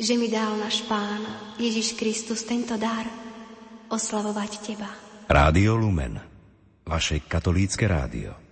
[0.00, 1.20] že mi dal náš Pán
[1.60, 3.04] Ježiš Kristus tento dar
[3.92, 4.90] oslavovať Teba.
[5.28, 6.16] Rádio Lumen,
[6.88, 8.49] vaše katolícke rádio.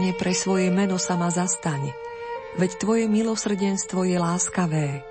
[0.00, 1.92] Pane, pre svoje meno sa ma zastaň,
[2.56, 5.04] veď Tvoje milosrdenstvo je láskavé.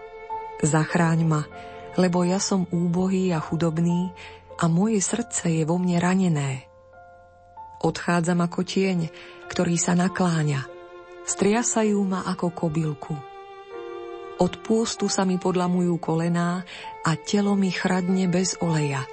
[0.65, 1.45] Zachráň ma,
[1.93, 4.09] lebo ja som úbohý a chudobný
[4.57, 6.65] a moje srdce je vo mne ranené.
[7.85, 9.13] Odchádzam ako tieň,
[9.45, 10.65] ktorý sa nakláňa.
[11.21, 13.13] Striasajú ma ako kobylku.
[14.41, 16.65] Od pústu sa mi podlamujú kolená
[17.05, 19.05] a telo mi chradne bez oleja.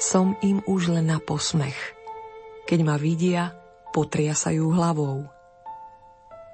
[0.00, 1.76] Som im už len na posmech.
[2.64, 3.60] Keď ma vidia,
[3.94, 5.30] potriasajú hlavou.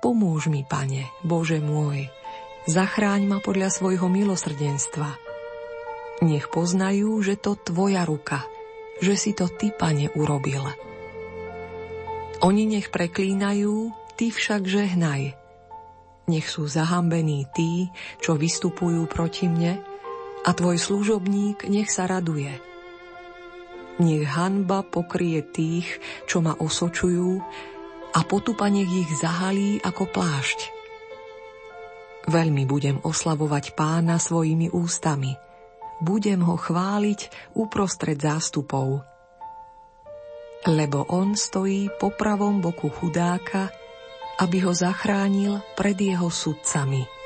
[0.05, 2.13] Pomôž mi, Pane, Bože môj,
[2.69, 5.17] zachráň ma podľa svojho milosrdenstva.
[6.21, 8.45] Nech poznajú, že to Tvoja ruka,
[9.01, 10.69] že si to Ty, Pane, urobil.
[12.45, 13.89] Oni nech preklínajú,
[14.21, 15.33] Ty však žehnaj.
[16.29, 17.89] Nech sú zahambení tí,
[18.21, 19.81] čo vystupujú proti mne,
[20.45, 22.53] a Tvoj služobník nech sa raduje–
[24.01, 27.31] nech hanba pokrie tých, čo ma osočujú
[28.17, 30.59] a potupa nech ich zahalí ako plášť.
[32.27, 35.33] Veľmi budem oslavovať pána svojimi ústami.
[36.01, 39.05] Budem ho chváliť uprostred zástupov.
[40.69, 43.73] Lebo on stojí po pravom boku chudáka,
[44.41, 47.20] aby ho zachránil pred jeho sudcami.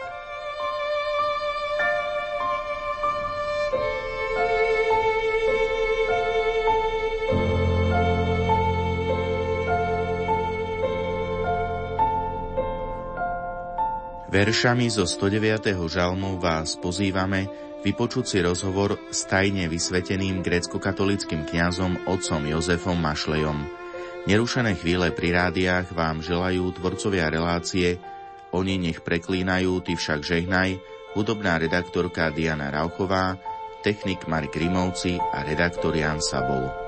[14.35, 15.79] Veršami zo 109.
[15.87, 17.47] žalmu vás pozývame
[17.87, 23.63] vypočuť si rozhovor s tajne vysveteným grécko-katolickým kňazom otcom Jozefom Mašlejom.
[24.27, 28.03] Nerušené chvíle pri rádiách vám želajú tvorcovia relácie
[28.51, 30.83] Oni nech preklínajú, ty však žehnaj,
[31.15, 33.39] hudobná redaktorka Diana Rauchová,
[33.87, 36.84] technik Mark Rimovci a redaktor Jan Sabol.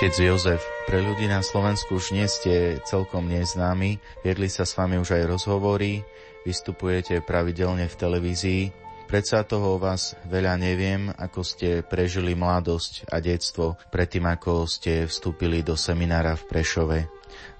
[0.00, 4.96] Otec Jozef, pre ľudí na Slovensku už nie ste celkom neznámi, viedli sa s vami
[4.96, 6.00] už aj rozhovory,
[6.40, 8.62] vystupujete pravidelne v televízii.
[9.04, 15.04] Predsa toho o vás veľa neviem, ako ste prežili mladosť a detstvo predtým, ako ste
[15.04, 16.98] vstúpili do seminára v Prešove.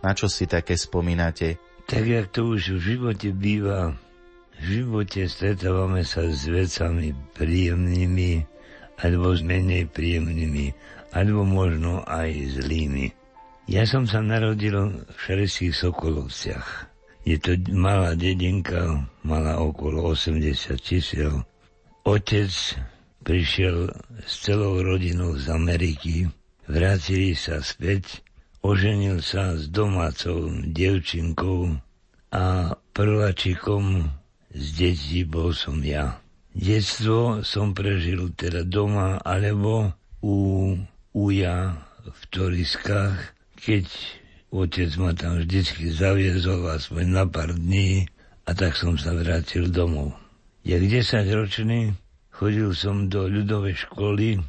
[0.00, 1.60] Na čo si také spomínate?
[1.92, 4.00] Tak, jak to už v živote býva,
[4.56, 8.48] v živote stretávame sa s vecami príjemnými
[8.96, 13.10] alebo s menej príjemnými alebo možno aj zlými.
[13.70, 14.74] Ja som sa narodil
[15.06, 16.90] v Šereských Sokolovciach.
[17.22, 21.44] Je to malá dedinka, mala okolo 80 čísel.
[22.02, 22.50] Otec
[23.22, 23.92] prišiel
[24.24, 26.26] s celou rodinou z Ameriky,
[26.66, 28.24] vrátili sa späť,
[28.64, 31.76] oženil sa s domácou devčinkou
[32.32, 34.08] a prváčikom
[34.50, 36.18] z detí bol som ja.
[36.50, 40.74] Detstvo som prežil teda doma alebo u
[41.12, 41.74] uja
[42.06, 43.18] v Toriskách,
[43.58, 43.86] keď
[44.50, 48.06] otec ma tam vždycky zaviezol aspoň na pár dní
[48.46, 50.14] a tak som sa vrátil domov.
[50.66, 51.94] Jak 10 ročný
[52.30, 54.40] chodil som do ľudovej školy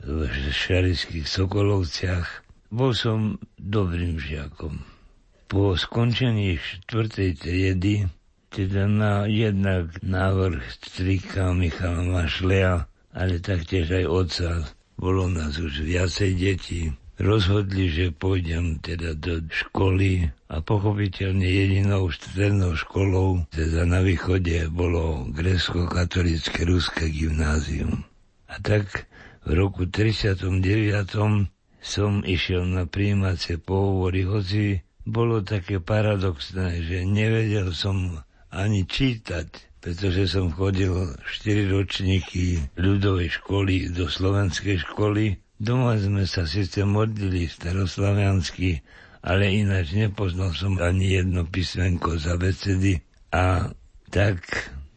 [0.00, 0.18] v
[0.50, 2.46] Šarických Sokolovciach.
[2.70, 4.80] Bol som dobrým žiakom.
[5.50, 8.06] Po skončení štvrtej triedy,
[8.54, 14.50] teda na jednak návrh strika Michala Mašlea, ale taktiež aj otca
[15.00, 22.76] bolo nás už viacej detí, rozhodli, že pôjdem teda do školy a pochopiteľne jedinou strednou
[22.76, 28.04] školou, teda na východe bolo grécko-katolické ruské gymnázium.
[28.52, 29.08] A tak
[29.48, 30.52] v roku 39.
[31.80, 38.20] som išiel na príjímacie pohovory, hoci bolo také paradoxné, že nevedel som
[38.52, 45.40] ani čítať pretože som chodil 4 ročníky ľudovej školy do slovenskej školy.
[45.56, 48.80] Doma sme sa síce modlili staroslaviansky,
[49.24, 53.00] ale ináč nepoznal som ani jedno písmenko za becedy.
[53.32, 53.72] A
[54.12, 54.40] tak,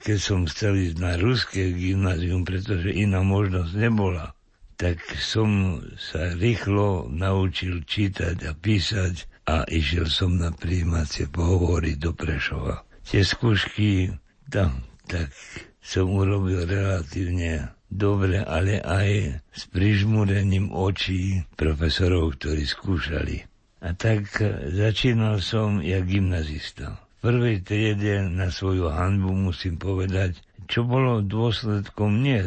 [0.04, 4.36] keď som chcel ísť na ruské gymnázium, pretože iná možnosť nebola,
[4.76, 12.12] tak som sa rýchlo naučil čítať a písať a išiel som na príjímacie pohovory do
[12.16, 12.84] Prešova.
[13.04, 14.12] Tie skúšky
[14.54, 15.34] tam, tak
[15.82, 23.38] som urobil relatívne dobre, ale aj s prižmúrením očí profesorov, ktorí skúšali.
[23.82, 24.30] A tak
[24.72, 27.02] začínal som jak gymnazista.
[27.20, 30.38] V prvej triede na svoju hanbu musím povedať,
[30.70, 32.40] čo bolo dôsledkom nie,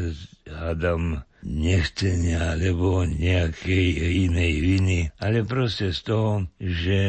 [0.49, 3.87] hádam, nechcenia alebo nejakej
[4.27, 7.01] inej viny, ale proste z toho, že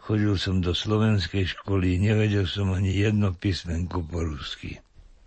[0.00, 4.80] chodil som do slovenskej školy, nevedel som ani jedno písmenko po rusky.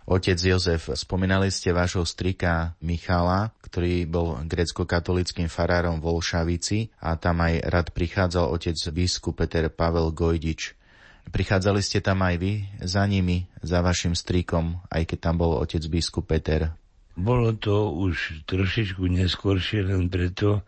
[0.06, 7.42] Otec Jozef, spomínali ste vášho strika Michala, ktorý bol grecko-katolickým farárom v Olšavici a tam
[7.42, 10.78] aj rad prichádzal otec biskup Peter Pavel Gojdič.
[11.26, 12.52] Prichádzali ste tam aj vy
[12.86, 16.70] za nimi, za vašim strikom, aj keď tam bol otec biskup Peter?
[17.16, 20.60] Bolo to už trošičku neskôršie len preto,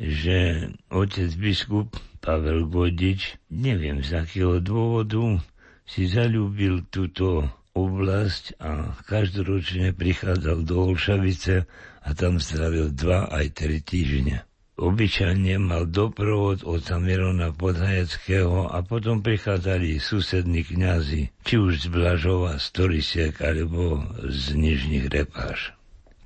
[0.00, 1.92] že otec biskup
[2.24, 5.44] Pavel Godič, neviem z akého dôvodu,
[5.84, 7.44] si zalúbil túto
[7.76, 11.68] oblasť a každoročne prichádzal do Olšavice
[12.00, 14.48] a tam strávil dva aj tri týždne.
[14.80, 22.56] Obyčajne mal doprovod od Mirona Podhajeckého a potom prichádzali susední kňazi, či už z Blažova,
[22.56, 25.76] z Torisiek alebo z Nižných Repáš.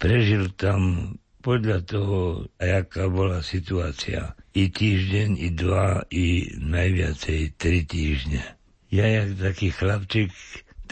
[0.04, 4.36] Prežil tam podľa toho, aká bola situácia.
[4.52, 8.44] I týždeň, i dva, i najviacej tri týždne.
[8.92, 10.28] Ja, jak taký chlapčik,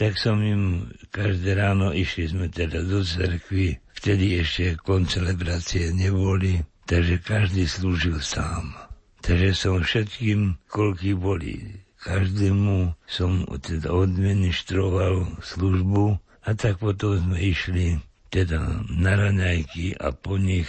[0.01, 7.21] tak som im každé ráno išli sme teda do cerkvy, vtedy ešte koncelebrácie neboli, takže
[7.21, 8.73] každý slúžil sám.
[9.21, 18.01] Takže som všetkým, koľký boli, každému som teda odministroval službu a tak potom sme išli
[18.33, 18.57] teda
[18.89, 20.65] na raňajky a po nich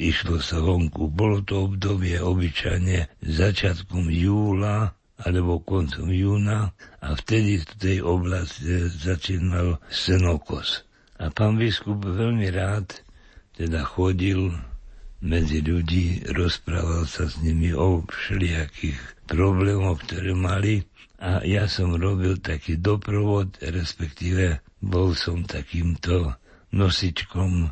[0.00, 1.12] išlo sa vonku.
[1.12, 6.72] Bolo to obdobie obyčajne začiatkom júla alebo koncom júna
[7.04, 10.88] a vtedy v tej oblasti začínal senokos.
[11.20, 13.04] A pán biskup veľmi rád
[13.54, 14.50] teda chodil
[15.22, 18.98] medzi ľudí, rozprával sa s nimi o všelijakých
[19.30, 20.82] problémoch, ktoré mali
[21.22, 26.34] a ja som robil taký doprovod, respektíve bol som takýmto
[26.72, 27.70] nosičkom,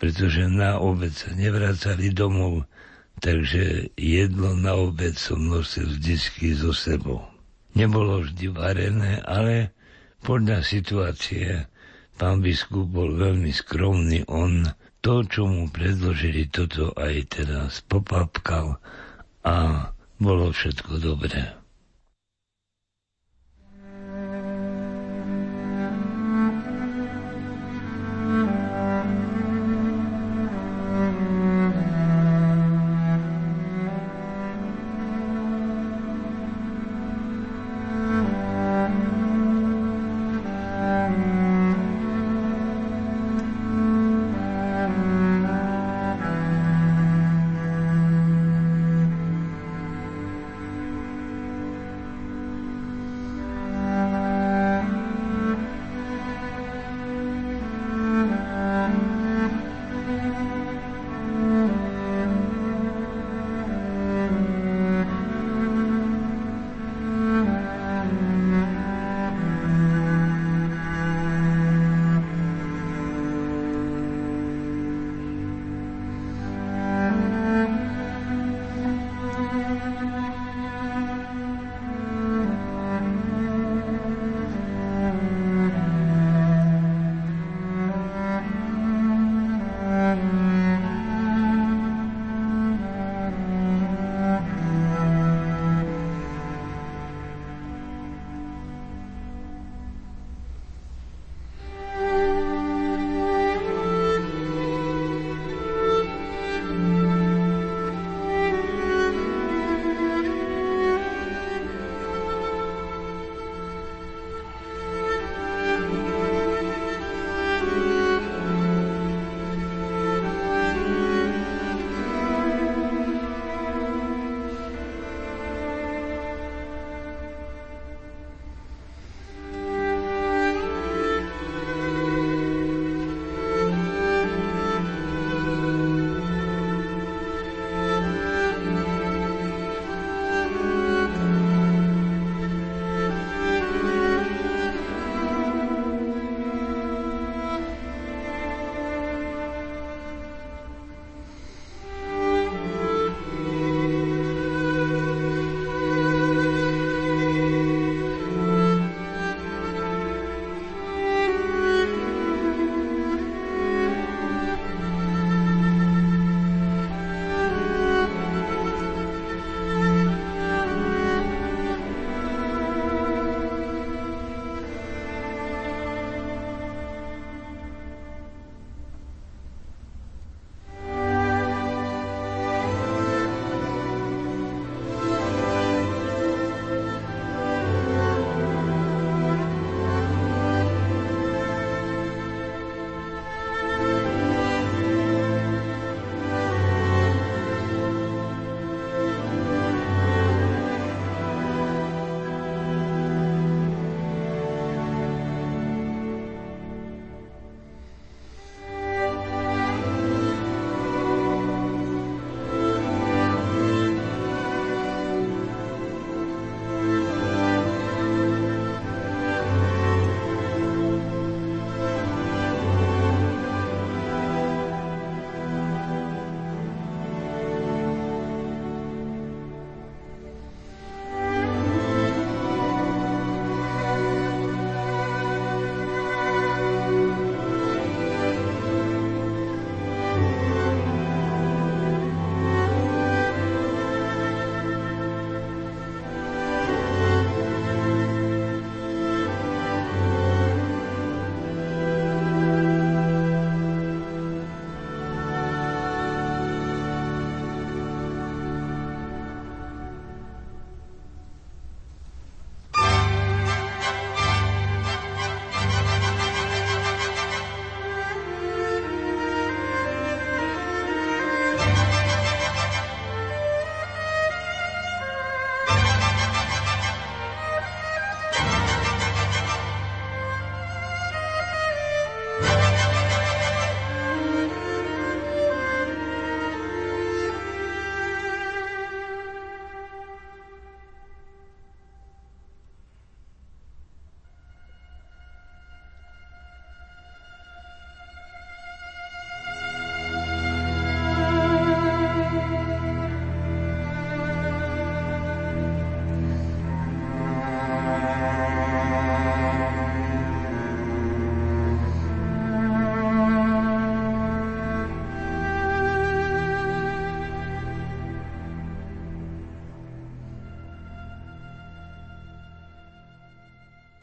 [0.00, 2.64] pretože na obed sa nevracali domov,
[3.20, 6.16] takže jedlo na obed som nosil vždy
[6.56, 7.20] so sebou.
[7.76, 9.76] Nebolo vždy varené, ale
[10.24, 11.68] podľa situácie
[12.16, 14.26] pán biskup bol veľmi skromný.
[14.26, 14.64] On
[15.00, 18.80] to, čo mu predložili, toto aj teraz popapkal
[19.44, 19.88] a
[20.20, 21.59] bolo všetko dobré.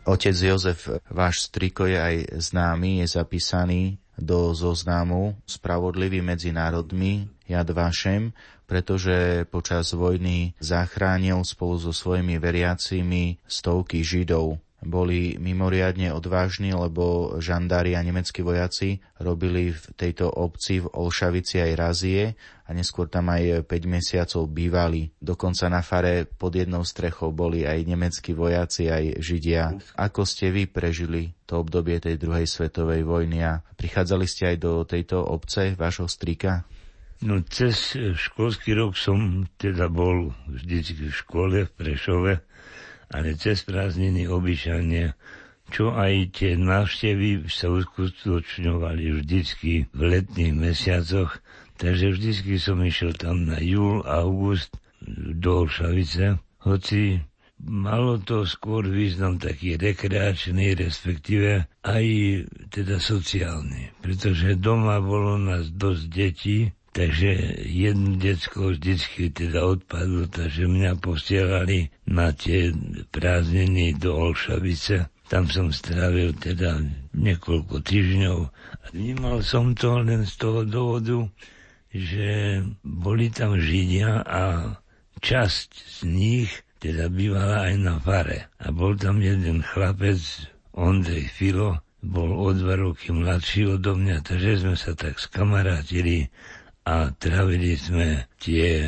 [0.08, 7.68] Otec Jozef, váš striko je aj známy, je zapísaný do zoznamu Spravodlivý medzi národmi Jad
[7.76, 8.32] Vašem,
[8.64, 17.98] pretože počas vojny zachránil spolu so svojimi veriacimi stovky Židov boli mimoriadne odvážni, lebo žandári
[17.98, 22.22] a nemeckí vojaci robili v tejto obci v Olšavici aj razie
[22.68, 25.10] a neskôr tam aj 5 mesiacov bývali.
[25.18, 29.74] Dokonca na fare pod jednou strechou boli aj nemeckí vojaci, aj Židia.
[29.98, 34.86] Ako ste vy prežili to obdobie tej druhej svetovej vojny a prichádzali ste aj do
[34.86, 36.70] tejto obce, vášho strika?
[37.18, 42.47] No cez školský rok som teda bol vždycky v škole v Prešove
[43.12, 45.16] ale cez prázdniny obyčajne,
[45.68, 51.44] čo aj tie návštevy sa uskutočňovali vždycky v letných mesiacoch,
[51.76, 54.80] takže vždycky som išiel tam na júl, august
[55.36, 57.20] do Olšavice, hoci
[57.64, 62.06] malo to skôr význam taký rekreačný, respektíve aj
[62.70, 66.60] teda sociálny, pretože doma bolo nás dosť detí,
[66.98, 72.74] Takže jedno detsko vždycky teda odpadlo, takže mňa posielali na tie
[73.14, 75.06] prázdniny do Olšavice.
[75.30, 76.82] Tam som strávil teda
[77.14, 78.38] niekoľko týždňov
[78.94, 81.28] vnímal som to len z toho dôvodu,
[81.92, 84.76] že boli tam Židia a
[85.20, 88.48] časť z nich teda bývala aj na fare.
[88.62, 90.20] A bol tam jeden chlapec,
[90.78, 96.30] Ondrej Filo, bol o dva roky mladší odo mňa, takže sme sa tak skamarátili
[96.88, 98.88] a trávili sme tie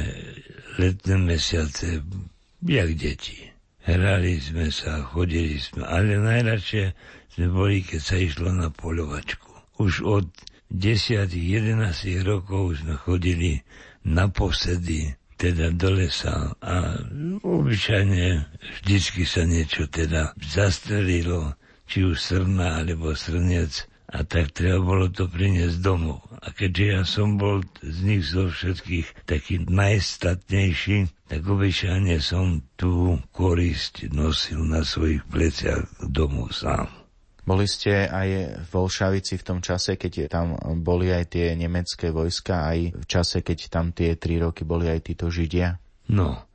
[0.79, 1.99] letné mesiace
[2.63, 3.51] jak deti.
[3.83, 6.95] Hrali sme sa, chodili sme, ale najradšie
[7.35, 9.51] sme boli, keď sa išlo na polovačku.
[9.83, 10.27] Už od
[10.71, 13.59] 10-11 rokov sme chodili
[14.07, 16.99] na posedy, teda do lesa a
[17.43, 18.43] obyčajne
[18.83, 21.55] vždycky sa niečo teda zastrelilo,
[21.89, 23.71] či už srna alebo srnec
[24.13, 26.28] a tak treba bolo to priniesť domov.
[26.39, 33.19] A keďže ja som bol z nich zo všetkých taký najstatnejší, tak obyčajne som tú
[33.35, 36.87] korisť nosil na svojich pleciach domov sám.
[37.43, 38.29] Boli ste aj
[38.69, 40.53] v Olšavici v tom čase, keď tam
[40.85, 45.09] boli aj tie nemecké vojska, aj v čase, keď tam tie tri roky boli aj
[45.09, 45.81] títo Židia?
[46.13, 46.45] No,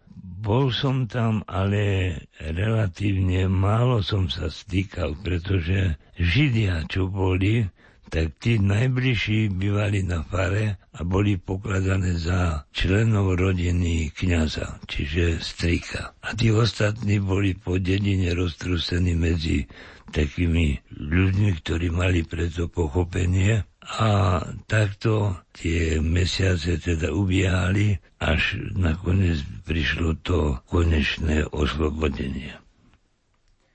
[0.45, 7.67] bol som tam, ale relatívne málo som sa stýkal, pretože Židia, čo boli,
[8.09, 16.15] tak tí najbližší bývali na fare a boli pokladané za členov rodiny kniaza, čiže strika.
[16.23, 19.67] A tí ostatní boli po dedine roztrusení medzi
[20.15, 30.17] takými ľuďmi, ktorí mali preto pochopenie a takto tie mesiace teda ubiehali, až nakoniec prišlo
[30.25, 32.64] to konečné oslobodenie.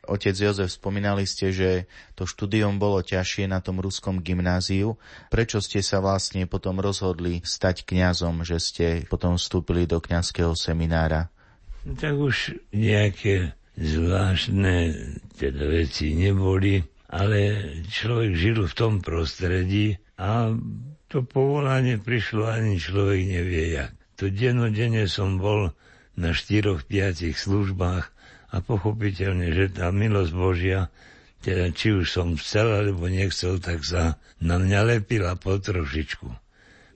[0.09, 1.85] Otec Jozef, spomínali ste, že
[2.17, 4.97] to štúdium bolo ťažšie na tom ruskom gymnáziu.
[5.29, 11.29] Prečo ste sa vlastne potom rozhodli stať kňazom, že ste potom vstúpili do kňazského seminára?
[11.85, 14.97] Tak už nejaké zvláštne
[15.37, 20.53] teda veci neboli ale človek žil v tom prostredí a
[21.09, 23.91] to povolanie prišlo ani človek nevie jak.
[24.21, 25.73] To dennodenne som bol
[26.13, 28.13] na štyroch, piatich službách
[28.49, 30.89] a pochopiteľne, že tá milosť Božia,
[31.45, 36.27] teda či už som chcel alebo nechcel, tak sa na mňa lepila po trošičku.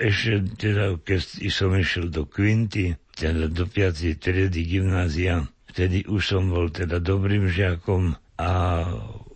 [0.01, 4.17] Ešte teda, keď som išiel do Quinty, teda do 5.
[4.19, 8.51] triedy gymnázia, vtedy už som bol teda dobrým žiakom a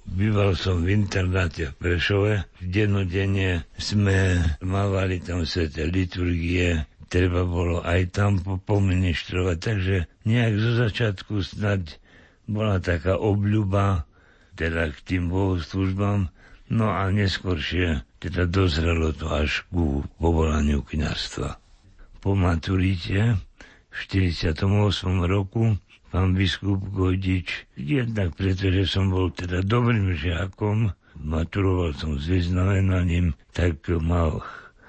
[0.07, 2.47] Býval som v internáte v Prešove.
[2.63, 11.43] Dennodenne sme mávali tam sveté liturgie, treba bolo aj tam poministrovať, takže nejak zo začiatku
[11.43, 12.00] snad
[12.48, 14.08] bola taká obľuba
[14.58, 16.34] teda k tým bohoslužbám,
[16.74, 21.62] no a neskôršie teda dozrelo to až ku povolaniu kniazstva.
[22.18, 23.38] Po maturite
[23.94, 24.66] v 48.
[25.30, 25.77] roku
[26.10, 30.89] pán biskup Gojdič, jednak preto, že som bol teda dobrým žiakom,
[31.21, 34.41] maturoval som s vyznamenaním, tak mal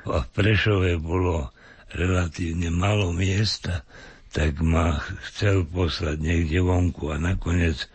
[0.08, 1.52] a v Prešove bolo
[1.92, 3.84] relatívne málo miesta,
[4.32, 7.88] tak ma chcel poslať niekde vonku a nakoniec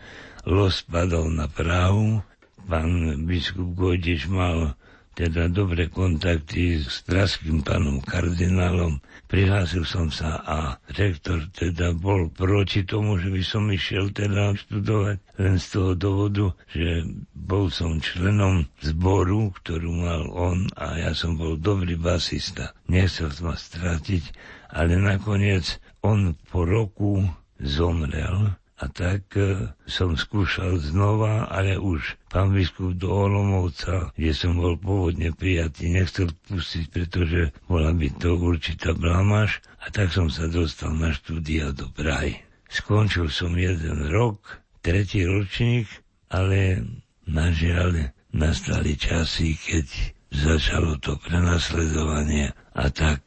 [0.44, 2.20] los padol na Prahu.
[2.64, 4.72] Pán biskup Gojdič mal
[5.14, 8.98] teda dobré kontakty s praským pánom kardinálom.
[9.30, 10.58] Prihlásil som sa a
[10.90, 16.46] rektor teda bol proti tomu, že by som išiel teda študovať len z toho dôvodu,
[16.74, 22.74] že bol som členom zboru, ktorú mal on a ja som bol dobrý basista.
[22.90, 24.34] Nechcel som ma stratiť,
[24.74, 27.24] ale nakoniec on po roku
[27.56, 34.60] zomrel a tak e, som skúšal znova, ale už pán biskup do Olomovca, kde som
[34.60, 40.50] bol pôvodne prijatý, nechcel pustiť, pretože bola by to určitá blamaž a tak som sa
[40.50, 42.44] dostal na štúdia do Prahy.
[42.68, 45.88] Skončil som jeden rok, tretí ročník,
[46.28, 46.84] ale
[47.24, 49.86] nažiaľ nastali časy, keď
[50.34, 53.22] začalo to prenasledovanie a tak.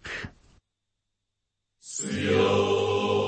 [1.97, 3.26] Sio.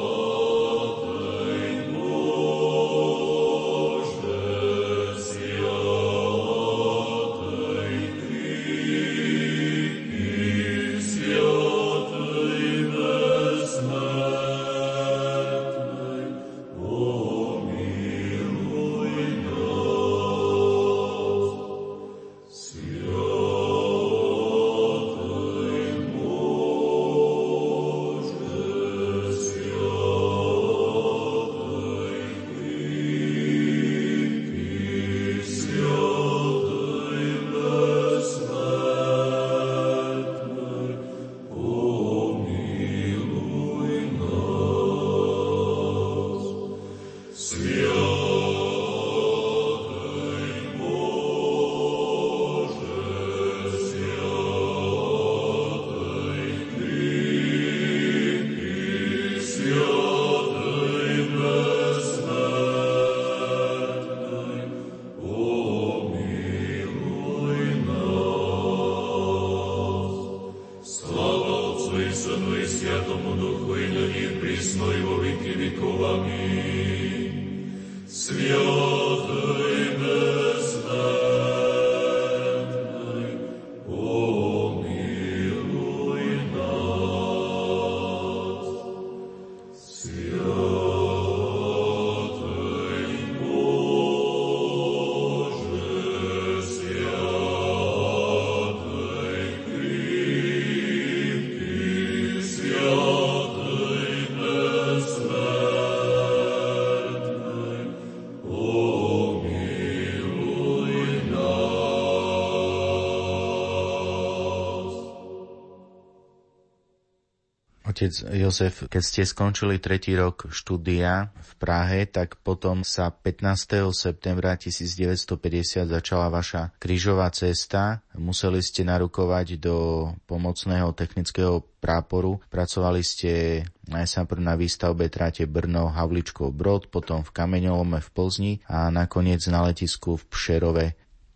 [118.00, 123.92] Otec Jozef, keď ste skončili tretí rok štúdia v Prahe, tak potom sa 15.
[123.92, 128.00] septembra 1950 začala vaša krížová cesta.
[128.16, 132.40] Museli ste narukovať do pomocného technického práporu.
[132.48, 138.88] Pracovali ste najprv na výstavbe tráte Brno Havličkov Brod, potom v Kameňolome v Plzni a
[138.88, 140.86] nakoniec na letisku v Pšerove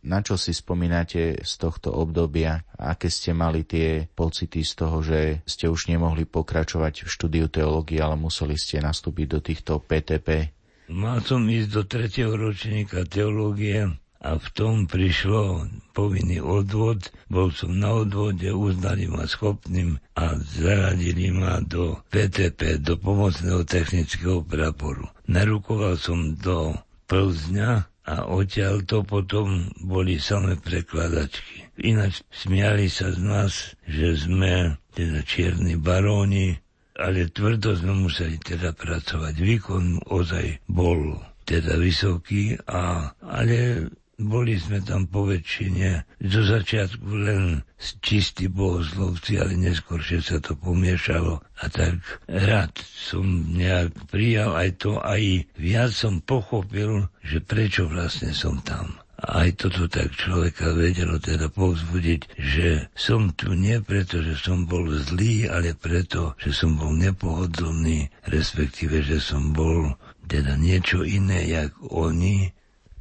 [0.03, 2.67] na čo si spomínate z tohto obdobia?
[2.75, 8.03] Aké ste mali tie pocity z toho, že ste už nemohli pokračovať v štúdiu teológie,
[8.03, 10.51] ale museli ste nastúpiť do týchto PTP?
[10.91, 13.87] Mal som ísť do tretieho ročníka teológie
[14.23, 17.11] a v tom prišlo povinný odvod.
[17.27, 24.43] Bol som na odvode, uznali ma schopným a zaradili ma do PTP, do pomocného technického
[24.43, 25.07] praporu.
[25.27, 26.75] Narukoval som do
[27.07, 31.71] Plzňa a odtiaľ to potom boli samé prekladačky.
[31.79, 33.53] Ináč smiali sa z nás,
[33.87, 36.59] že sme teda čierni baróni,
[36.99, 39.33] ale tvrdo sme museli teda pracovať.
[39.39, 43.87] Výkon ozaj bol teda vysoký, a, ale
[44.21, 47.65] boli sme tam po väčšine zo začiatku len
[47.99, 51.41] čistí bohoslovci, ale neskôršie sa to pomiešalo.
[51.41, 51.97] A tak
[52.29, 59.01] rád som nejak prijal aj to, aj viac som pochopil, že prečo vlastne som tam.
[59.23, 64.83] Aj toto tak človeka vedelo teda povzbudiť, že som tu nie preto, že som bol
[64.99, 69.95] zlý, ale preto, že som bol nepohodlný, respektíve, že som bol
[70.27, 72.51] teda niečo iné, jak oni,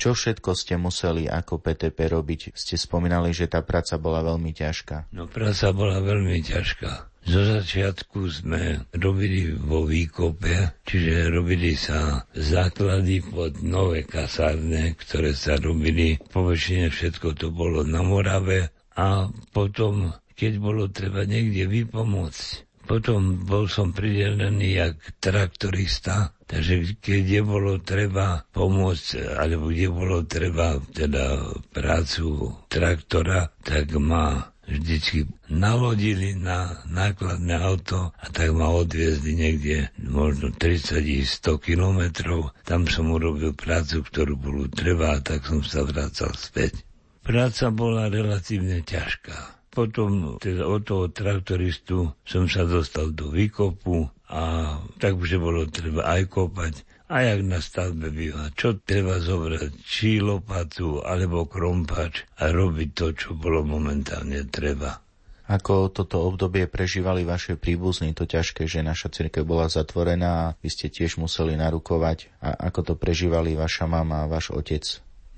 [0.03, 2.59] čo všetko ste museli ako PTP robiť?
[2.59, 5.15] Ste spomínali, že tá práca bola veľmi ťažká.
[5.15, 7.07] No práca bola veľmi ťažká.
[7.23, 15.55] Zo začiatku sme robili vo výkope, čiže robili sa základy pod nové kasárne, ktoré sa
[15.55, 16.19] robili.
[16.19, 23.49] Po väčšine všetko to bolo na Morave a potom, keď bolo treba niekde vypomôcť, potom
[23.49, 30.77] bol som pridelený jak traktorista, takže keď je bolo treba pomôcť, alebo kde bolo treba
[30.93, 39.89] teda prácu traktora, tak ma vždycky nalodili na nákladné auto a tak ma odviezli niekde
[39.97, 42.53] možno 30-100 kilometrov.
[42.69, 46.85] Tam som urobil prácu, ktorú bolo treba a tak som sa vracal späť.
[47.25, 49.62] Práca bola relatívne ťažká.
[49.73, 56.05] Potom teda od toho traktoristu som sa dostal do výkopu a tak už bolo treba
[56.05, 56.75] aj kopať,
[57.13, 63.07] A jak na stavbe býva, čo treba zobrať, či lopatu alebo krompač a robiť to,
[63.13, 64.97] čo bolo momentálne treba.
[65.45, 70.73] Ako toto obdobie prežívali vaše príbuzní, to ťažké, že naša cirkev bola zatvorená a vy
[70.73, 72.33] ste tiež museli narukovať.
[72.41, 74.81] A ako to prežívali vaša mama a váš otec?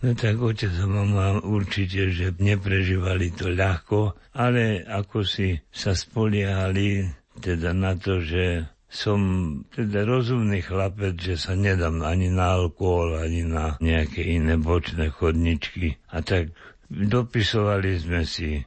[0.04, 7.08] No tak otec a mama určite, že neprežívali to ľahko, ale ako si sa spoliehali
[7.40, 9.18] teda na to, že som
[9.72, 15.96] teda rozumný chlapec, že sa nedám ani na alkohol, ani na nejaké iné bočné chodničky.
[16.12, 16.52] A tak
[16.92, 18.60] dopisovali sme si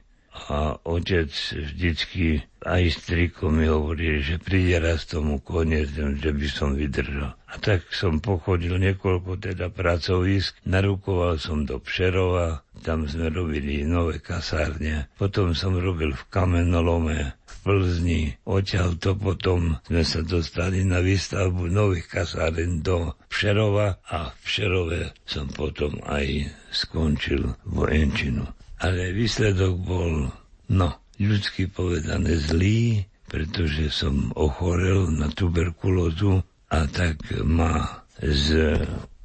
[0.46, 6.74] a otec vždycky aj striko mi hovorí, že príde raz tomu koniec, že by som
[6.74, 7.38] vydržal.
[7.48, 14.18] A tak som pochodil niekoľko teda pracovisk, narukoval som do Pšerova, tam sme robili nové
[14.18, 21.00] kasárne, potom som robil v kamenolome, v Plzni, odtiaľ to potom sme sa dostali na
[21.00, 29.74] výstavbu nových kasáren do Pšerova a v Pšerove som potom aj skončil vojenčinu ale výsledok
[29.78, 30.30] bol,
[30.70, 30.88] no,
[31.18, 36.40] ľudsky povedané zlý, pretože som ochorel na tuberkulózu
[36.72, 38.78] a tak ma z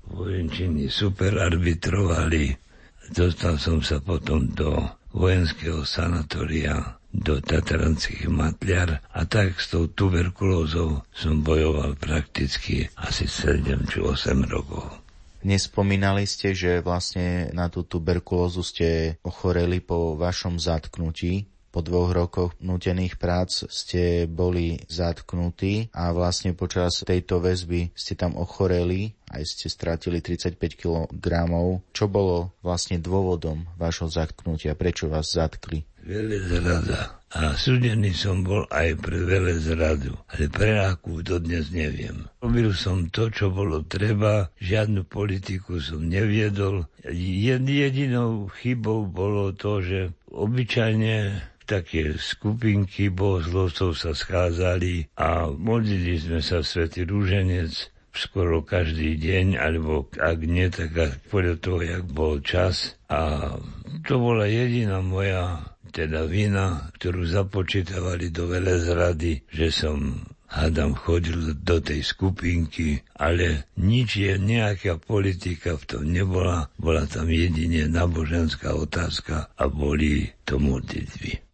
[0.10, 2.54] vojenčiny superarbitrovali.
[3.14, 11.06] Dostal som sa potom do vojenského sanatoria do Tatranských matliar a tak s tou tuberkulózou
[11.14, 15.03] som bojoval prakticky asi 7 či 8 rokov.
[15.44, 21.52] Nespomínali ste, že vlastne na tú tuberkulózu ste ochoreli po vašom zatknutí.
[21.74, 28.38] Po dvoch rokoch nutených prác ste boli zatknutí a vlastne počas tejto väzby ste tam
[28.38, 31.10] ochoreli, aj ste stratili 35 kg.
[31.90, 34.78] Čo bolo vlastne dôvodom vášho zatknutia?
[34.78, 35.82] Prečo vás zatkli?
[36.04, 37.24] Velezrada.
[37.34, 42.30] A súdený som bol aj pre velezradu, ale pre akú to dnes neviem.
[42.46, 46.86] Robil som to, čo bolo treba, žiadnu politiku som neviedol.
[47.10, 56.62] Jedinou chybou bolo to, že obyčajne také skupinky bohoslovcov sa schádzali a modlili sme sa
[56.62, 60.94] v Svetý Rúženec skoro každý deň, alebo ak nie, tak
[61.34, 62.94] podľa toho, jak bol čas.
[63.10, 63.58] A
[64.06, 71.78] to bola jediná moja teda vina, ktorú započítavali do velezrady, že som hádam chodil do
[71.82, 79.54] tej skupinky, ale nič je, nejaká politika v tom nebola, bola tam jedine náboženská otázka
[79.54, 81.53] a boli to modlitby.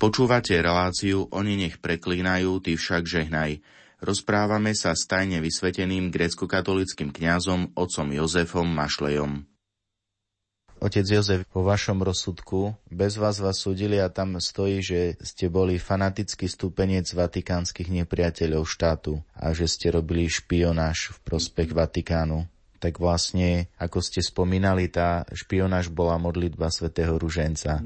[0.00, 3.60] Počúvate reláciu Oni nech preklínajú, ty však žehnaj.
[4.00, 9.44] Rozprávame sa s tajne vysveteným grecko-katolickým kňazom otcom Jozefom Mašlejom.
[10.80, 15.76] Otec Jozef, po vašom rozsudku, bez vás vás súdili a tam stojí, že ste boli
[15.76, 22.48] fanatický stupenec vatikánskych nepriateľov štátu a že ste robili špionáž v prospech Vatikánu.
[22.80, 27.84] Tak vlastne, ako ste spomínali, tá špionáž bola modlitba svätého Ruženca.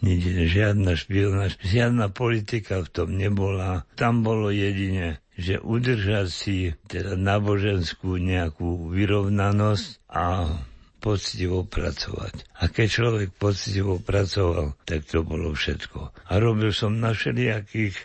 [0.00, 3.84] Nič, žiadna špionáž, žiadna politika v tom nebola.
[4.00, 10.56] Tam bolo jedine, že udržať si teda náboženskú nejakú vyrovnanosť a
[11.00, 12.44] poctivo pracovať.
[12.60, 16.12] A keď človek poctivo pracoval, tak to bolo všetko.
[16.28, 17.96] A robil som na všelijakých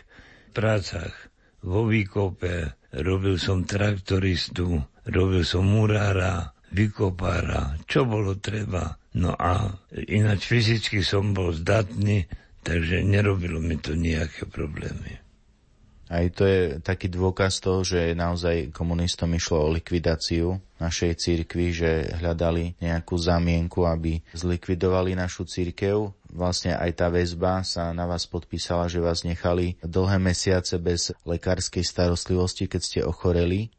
[0.56, 1.12] prácach.
[1.60, 8.96] Vo výkope, robil som traktoristu, robil som murára, vykopára, čo bolo treba.
[9.16, 12.28] No a ináč fyzicky som bol zdatný,
[12.60, 15.24] takže nerobilo mi to nejaké problémy.
[16.06, 21.90] Aj to je taký dôkaz toho, že naozaj komunistom išlo o likvidáciu našej církvy, že
[22.22, 26.14] hľadali nejakú zamienku, aby zlikvidovali našu církev.
[26.30, 31.82] Vlastne aj tá väzba sa na vás podpísala, že vás nechali dlhé mesiace bez lekárskej
[31.82, 33.74] starostlivosti, keď ste ochoreli.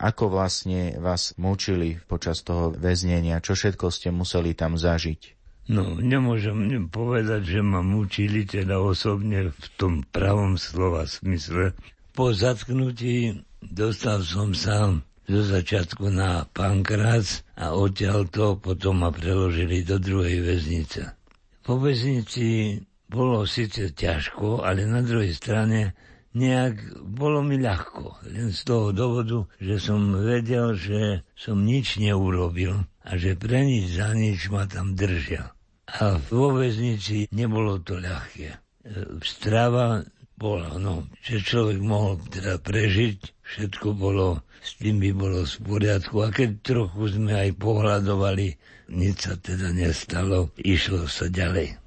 [0.00, 3.42] Ako vlastne vás mučili počas toho väznenia?
[3.42, 5.40] Čo všetko ste museli tam zažiť?
[5.70, 11.78] No, nemôžem povedať, že ma mučili teda osobne v tom pravom slova smysle.
[12.10, 14.90] Po zatknutí dostal som sa
[15.30, 21.14] zo začiatku na Pankrác a odtiaľ to potom ma preložili do druhej väznice.
[21.62, 22.74] Po väznici
[23.06, 25.94] bolo síce ťažko, ale na druhej strane
[26.34, 28.22] nejak bolo mi ľahko.
[28.30, 33.98] Len z toho dôvodu, že som vedel, že som nič neurobil a že pre nič
[33.98, 35.50] za nič ma tam držia.
[35.90, 38.62] A vo väznici nebolo to ľahké.
[39.26, 40.06] Strava
[40.38, 46.14] bola, no, že človek mohol teda prežiť, všetko bolo, s tým by bolo v poriadku.
[46.22, 48.54] A keď trochu sme aj pohľadovali,
[48.94, 51.79] nič sa teda nestalo, išlo sa ďalej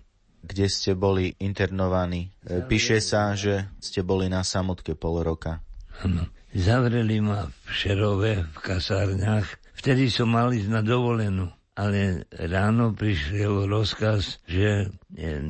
[0.44, 2.30] kde ste boli internovaní.
[2.44, 5.64] E, píše sa, že ste boli na samotke pol roka.
[6.04, 6.28] Ano.
[6.54, 9.58] Zavreli ma v Šerove, v kasárniach.
[9.74, 11.50] Vtedy som mal ísť na dovolenú.
[11.74, 14.94] Ale ráno prišiel rozkaz, že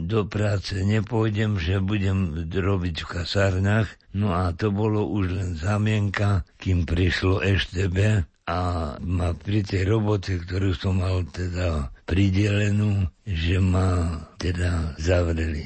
[0.07, 3.91] do práce nepôjdem, že budem robiť v kasárniach.
[4.15, 8.59] No a to bolo už len zamienka, kým prišlo EŠTB a
[9.03, 15.65] ma pri tej robote, ktorú som mal teda pridelenú, že ma teda zavreli.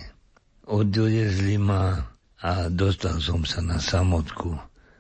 [0.68, 4.54] Odviezli ma a dostal som sa na samotku.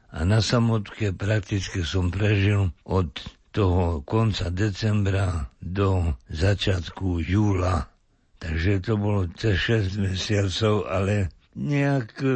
[0.09, 3.11] A na samotke prakticky som prežil od
[3.53, 7.89] toho konca decembra do začiatku júla.
[8.37, 9.57] Takže to bolo cez
[9.97, 12.29] 6 mesiacov, ale nejak e,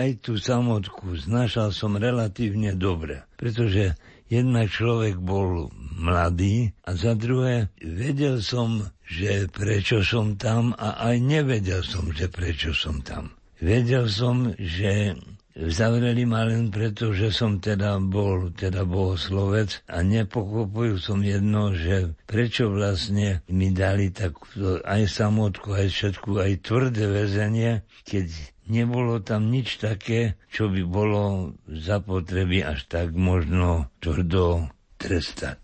[0.00, 3.92] aj tú samotku znašal som relatívne dobre, pretože
[4.34, 11.16] jednak človek bol mladý a za druhé vedel som, že prečo som tam a aj
[11.22, 13.30] nevedel som, že prečo som tam.
[13.62, 15.14] Vedel som, že
[15.54, 22.18] Zavreli ma len preto, že som teda bol teda bohoslovec a nepochopil som jedno, že
[22.26, 24.34] prečo vlastne mi dali tak
[24.82, 28.34] aj samotku, aj všetku, aj tvrdé väzenie, keď
[28.66, 34.66] nebolo tam nič také, čo by bolo zapotreby až tak možno tvrdo
[34.98, 35.62] trestať.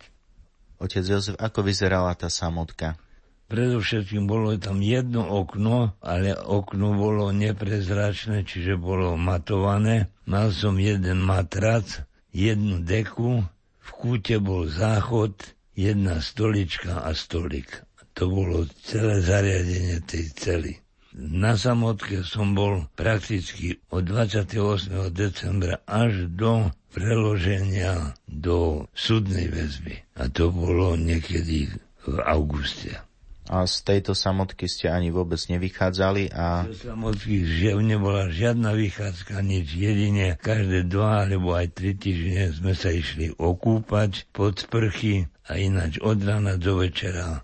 [0.78, 2.94] Otec Jozef, ako vyzerala tá samotka?
[3.50, 10.06] Predovšetkým bolo tam jedno okno, ale okno bolo neprezračné, čiže bolo matované.
[10.30, 13.42] Mal som jeden matrac, jednu deku,
[13.82, 15.34] v kúte bol záchod,
[15.74, 17.82] jedna stolička a stolik.
[18.14, 20.74] To bolo celé zariadenie tej cely.
[21.18, 25.10] Na samotke som bol prakticky od 28.
[25.10, 30.06] decembra až do preloženia do súdnej väzby.
[30.22, 31.66] A to bolo niekedy
[32.06, 33.09] v auguste.
[33.50, 36.70] A z tejto samotky ste ani vôbec nevychádzali a...
[36.70, 39.74] Z samotky že nebola žiadna vychádzka, nič.
[39.74, 45.98] Jedine každé dva alebo aj tri týždne sme sa išli okúpať pod sprchy a ináč
[45.98, 47.42] od rána do večera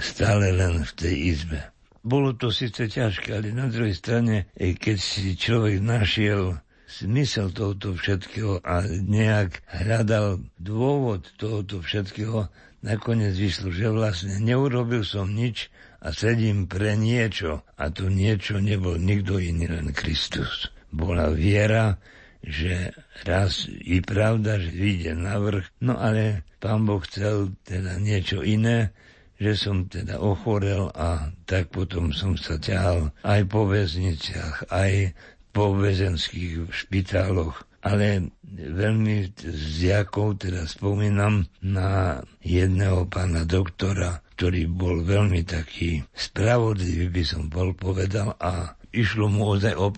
[0.00, 1.60] stále len v tej izbe.
[2.02, 8.60] Bolo to síce ťažké, ale na druhej strane, keď si človek našiel smysel tohoto všetkého
[8.60, 15.70] a nejak hľadal dôvod tohoto všetkého, nakoniec vyšlo, že vlastne neurobil som nič
[16.02, 17.62] a sedím pre niečo.
[17.78, 20.68] A to niečo nebol nikto iný, len Kristus.
[20.90, 21.96] Bola viera,
[22.42, 22.90] že
[23.22, 28.90] raz i pravda, že vyjde na vrch, no ale pán Boh chcel teda niečo iné,
[29.38, 35.14] že som teda ochorel a tak potom som sa ťahal aj po väzniciach, aj
[35.54, 45.02] po väzenských špitáloch ale veľmi z Jakov teda spomínam na jedného pána doktora, ktorý bol
[45.02, 49.90] veľmi taký spravodlivý, by som bol povedal, a išlo mu ozaj o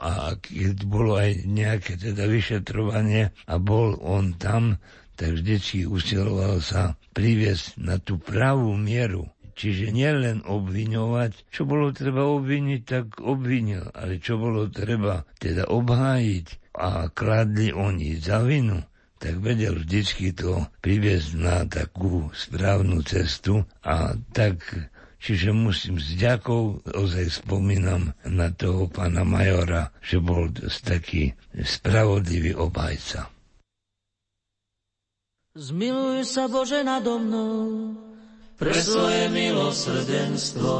[0.00, 4.76] a keď bolo aj nejaké teda vyšetrovanie a bol on tam,
[5.14, 9.30] tak vždycky usiloval sa priviesť na tú pravú mieru.
[9.54, 16.74] Čiže nielen obviňovať, čo bolo treba obviniť, tak obvinil, ale čo bolo treba teda obhájiť
[16.74, 18.82] a kladli oni za vinu,
[19.22, 24.90] tak vedel vždycky to priviesť na takú správnu cestu a tak
[25.24, 30.52] Čiže musím s ďakou, ozaj spomínam na toho pána Majora, že bol
[30.84, 33.32] taký spravodlivý obhajca.
[35.56, 37.56] Zmiluj sa Bože nado mnou,
[38.54, 40.76] pre svoje milosrdenstvo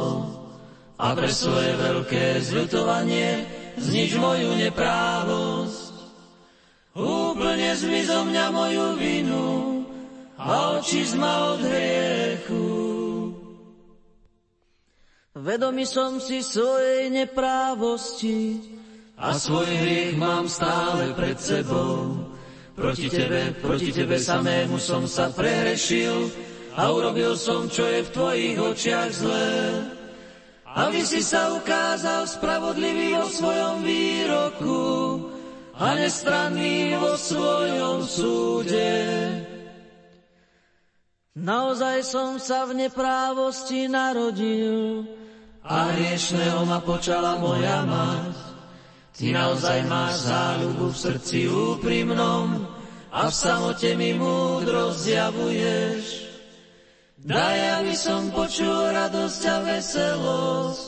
[0.94, 3.44] a pre svoje veľké zľutovanie
[3.78, 5.94] znič moju neprávosť.
[6.94, 9.46] Úplne zmiz zo mňa moju vinu
[10.38, 12.66] a oči zma od hriechu.
[15.34, 18.62] Vedomý som si svojej neprávosti
[19.18, 22.30] a svoj hriech mám stále pred sebou.
[22.78, 26.30] Proti tebe, proti tebe samému som sa prehrešil
[26.74, 29.54] a urobil som, čo je v tvojich očiach zlé.
[30.74, 34.82] Aby si sa ukázal spravodlivý vo svojom výroku
[35.78, 38.90] a nestranný vo svojom súde.
[41.34, 45.06] Naozaj som sa v neprávosti narodil,
[45.64, 48.36] a hriešného ma počala moja mať.
[49.16, 52.68] Ty naozaj máš záľubu v srdci úprimnom
[53.08, 56.23] a v samote mi múdro zjavuješ.
[57.24, 60.84] Daj, aby som počul radosť a veselosť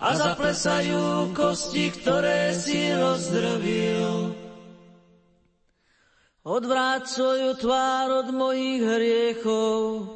[0.00, 4.32] a zaplesajú kosti, ktoré si rozdrvil.
[6.48, 10.08] Odvráť svoju tvár od mojich hriechov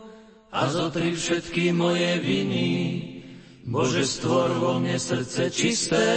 [0.48, 2.70] a zotri všetky moje viny
[3.68, 6.08] Bože, stvor vo mne srdce čisté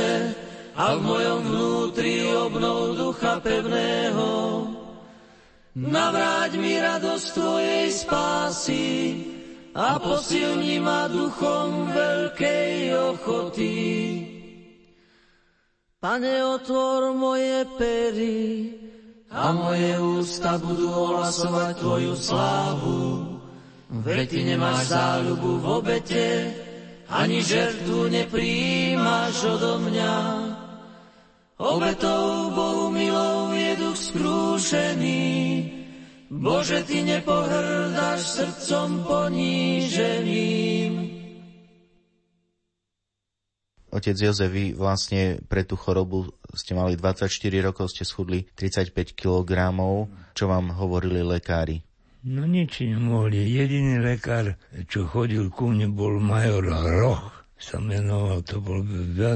[0.79, 4.64] a v mojom vnútri obnov ducha pevného.
[5.75, 8.87] Navráť mi radosť Tvojej spásy
[9.75, 13.75] a posilni ma duchom veľkej ochoty.
[15.99, 18.71] Pane, otvor moje pery
[19.27, 22.99] a moje ústa budú ohlasovať Tvoju slávu.
[23.99, 26.27] Veď Ty nemáš záľubu v obete,
[27.11, 30.15] ani žertu nepríjmaš odo mňa.
[31.55, 35.34] Obetou Bohu milou je duch skrúšený,
[36.29, 40.93] Bože, Ty nepohrdáš srdcom poníženým.
[43.93, 47.31] Otec Jozef, vy vlastne pre tú chorobu ste mali 24
[47.63, 49.71] rokov, ste schudli 35 kg.
[50.35, 51.85] Čo vám hovorili lekári?
[52.25, 53.45] No nič nemohli.
[53.45, 54.57] Jediný lekár,
[54.89, 58.83] čo chodil ku mne, bol major Hroch sa menoval, to bol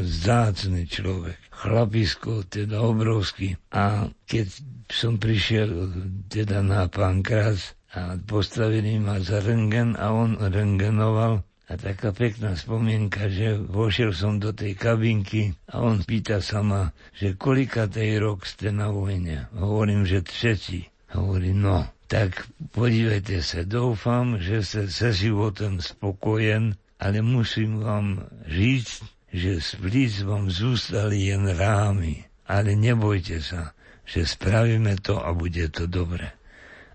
[0.03, 1.39] zácný človek.
[1.49, 3.55] Chlapisko, teda obrovský.
[3.71, 4.47] A keď
[4.91, 5.91] som prišiel
[6.27, 12.57] teda na pán Krás a postavili ma za rengen a on rengenoval, a taká pekná
[12.57, 18.17] spomienka, že vošiel som do tej kabinky a on pýta sa ma, že kolika tej
[18.17, 19.45] rok ste na vojne.
[19.53, 20.89] Hovorím, že třetí.
[21.13, 28.87] Hovorí, no, tak podívejte sa, dúfam, že ste sa životom spokojen, ale musím vám žiť,
[29.31, 32.27] že z plíc vám zústali jen rámy.
[32.49, 36.27] Ale nebojte sa, že spravíme to a bude to dobre.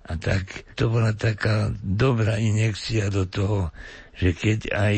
[0.04, 3.72] A tak to bola taká dobrá injekcia do toho,
[4.12, 4.96] že keď aj,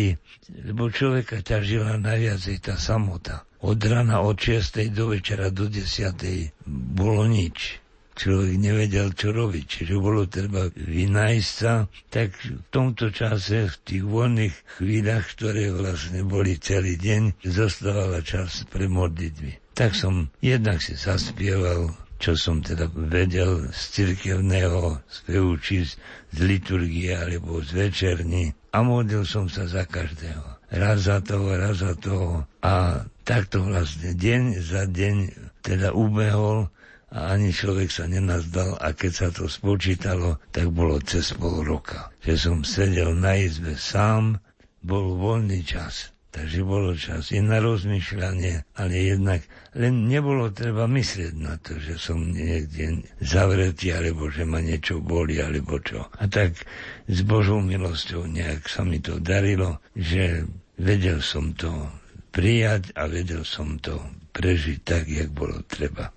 [0.66, 3.46] lebo človeka ťažila najviacej tá samota.
[3.62, 4.90] Od rana od 6.
[4.90, 6.58] do večera do 10.
[6.66, 7.85] bolo nič
[8.16, 9.64] človek nevedel, čo robiť.
[9.68, 16.24] Čiže bolo treba vynájsť sa, tak v tomto čase, v tých voľných chvíľach, ktoré vlastne
[16.24, 19.76] boli celý deň, zostávala čas pre modlitby.
[19.76, 26.00] Tak som jednak si zaspieval, čo som teda vedel z cirkevného spevčíc,
[26.32, 30.56] z liturgie alebo z večerní a modlil som sa za každého.
[30.72, 35.16] Raz za toho, raz za toho a takto vlastne deň za deň
[35.62, 36.72] teda ubehol
[37.14, 42.10] a ani človek sa nenazdal a keď sa to spočítalo, tak bolo cez pol roka.
[42.26, 44.42] Že som sedel na izbe sám,
[44.82, 46.14] bol voľný čas.
[46.36, 49.40] takže bolo čas i na rozmýšľanie, ale jednak
[49.72, 55.40] len nebolo treba myslieť na to, že som niekde zavretý, alebo že ma niečo boli,
[55.40, 56.04] alebo čo.
[56.20, 56.60] A tak
[57.08, 60.44] s Božou milosťou nejak sa mi to darilo, že
[60.76, 61.72] vedel som to
[62.36, 63.96] prijať a vedel som to
[64.36, 66.12] prežiť tak, jak bolo treba.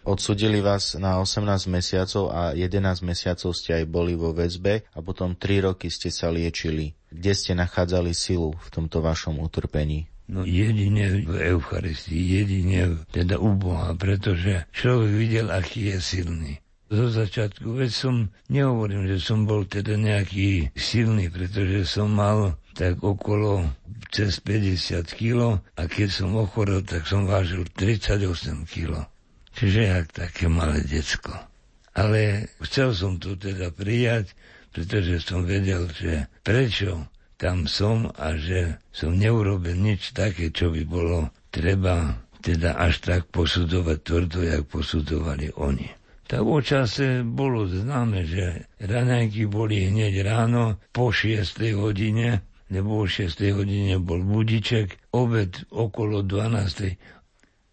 [0.00, 5.36] Odsudili vás na 18 mesiacov a 11 mesiacov ste aj boli vo väzbe a potom
[5.36, 6.96] 3 roky ste sa liečili.
[7.12, 10.08] Kde ste nachádzali silu v tomto vašom utrpení?
[10.30, 16.52] No jedine v Eucharistii, jedine teda u Boha, pretože človek videl, aký je silný.
[16.90, 18.14] Zo začiatku, veď som,
[18.50, 23.68] nehovorím, že som bol teda nejaký silný, pretože som mal tak okolo
[24.10, 29.06] cez 50 kg a keď som ochorel, tak som vážil 38 kg.
[29.60, 31.36] Čiže jak také malé decko.
[31.92, 34.32] Ale chcel som to teda prijať,
[34.72, 40.88] pretože som vedel, že prečo tam som a že som neurobil nič také, čo by
[40.88, 45.92] bolo treba teda až tak posudovať tvrdo, jak posudovali oni.
[46.24, 51.36] Tak o čase bolo známe, že raňajky boli hneď ráno po 6.
[51.76, 52.40] hodine,
[52.72, 53.34] lebo o 6.
[53.52, 57.19] hodine bol budiček, obed okolo 12.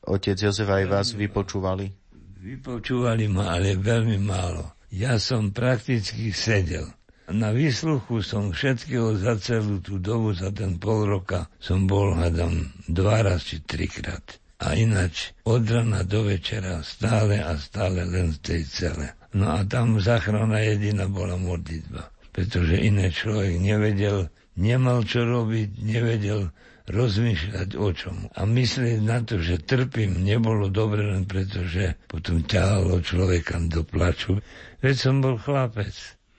[0.08, 1.92] Otec Jozef aj vás vypočúvali?
[2.40, 4.72] Vypočúvali ma, ale veľmi málo.
[4.88, 6.88] Ja som prakticky sedel.
[7.28, 12.72] Na výsluchu som všetkého za celú tú dobu, za ten pol roka, som bol, hadam,
[12.88, 14.40] dva raz či trikrát.
[14.64, 19.12] A ináč od rana do večera stále a stále len v tej cele.
[19.36, 22.08] No a tam záchrana jediná bola modlitba.
[22.32, 26.48] Pretože iné človek nevedel, nemal čo robiť, nevedel,
[26.88, 28.32] rozmýšľať o čom.
[28.32, 33.84] A myslieť na to, že trpím, nebolo dobre len preto, že potom ťahalo človeka do
[33.84, 34.40] plaču.
[34.80, 35.94] Veď som bol chlapec.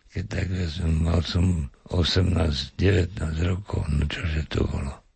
[0.09, 3.13] Keď tak som, mal som 18-19
[3.45, 5.08] rokov, no čože to bolo.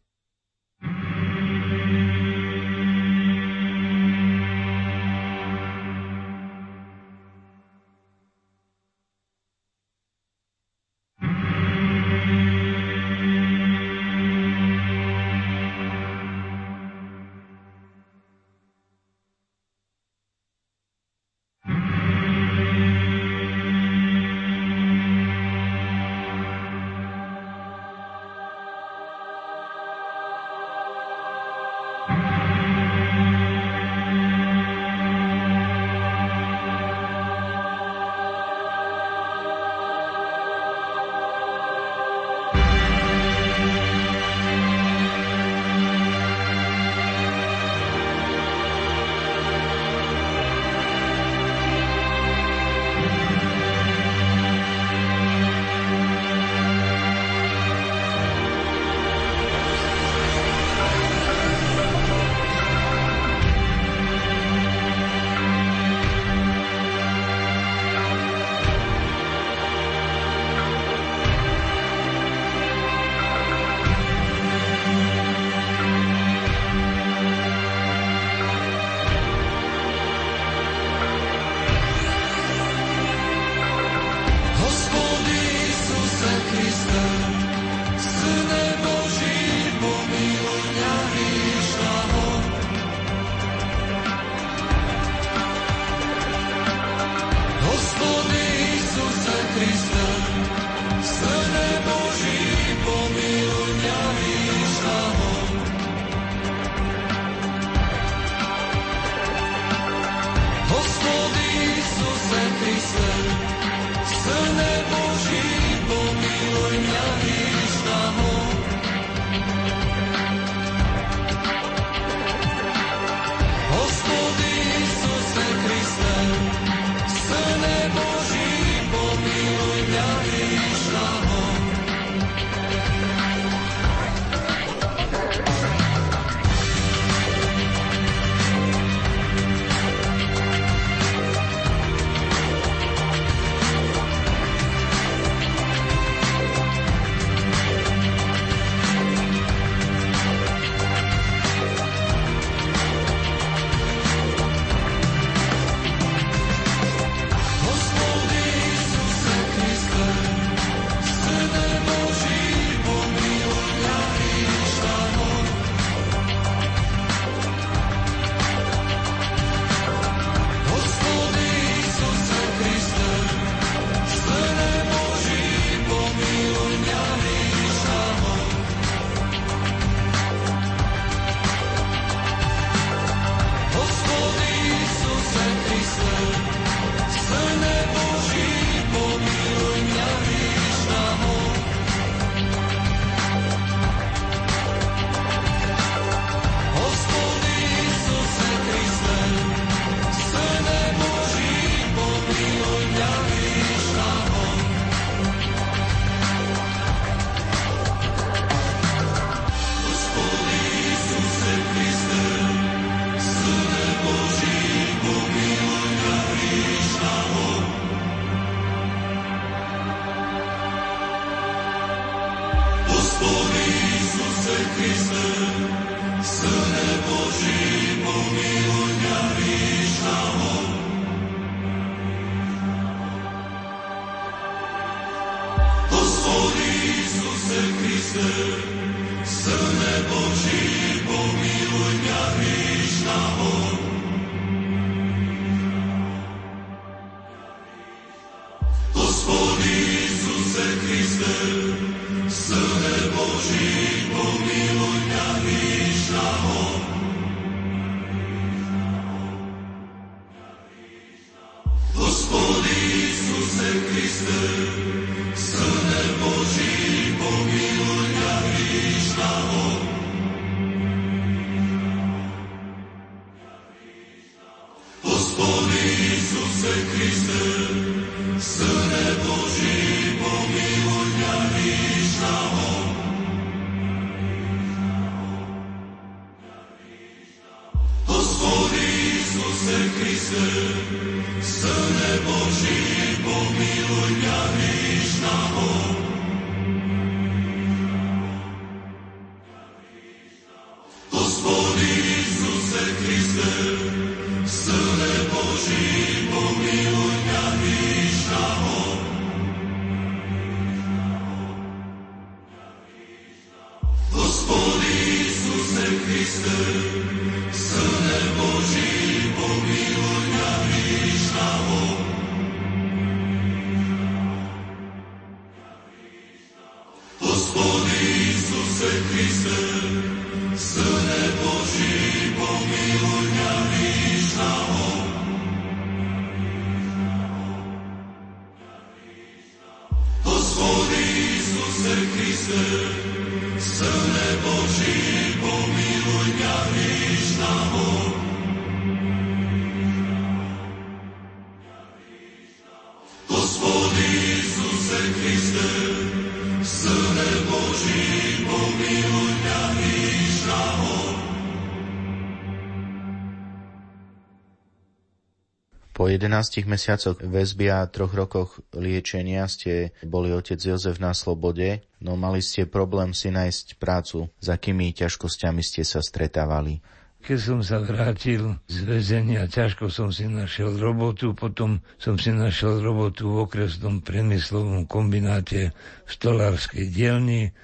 [366.22, 372.38] 11 mesiacoch väzby a troch rokoch liečenia ste boli otec Jozef na slobode, no mali
[372.38, 374.30] ste problém si nájsť prácu.
[374.38, 376.78] S akými ťažkosťami ste sa stretávali?
[377.22, 382.82] Keď som sa vrátil z väzenia, ťažko som si našiel robotu, potom som si našiel
[382.82, 385.70] robotu v okresnom priemyslovom kombináte
[386.06, 387.54] v stolárskej dielni.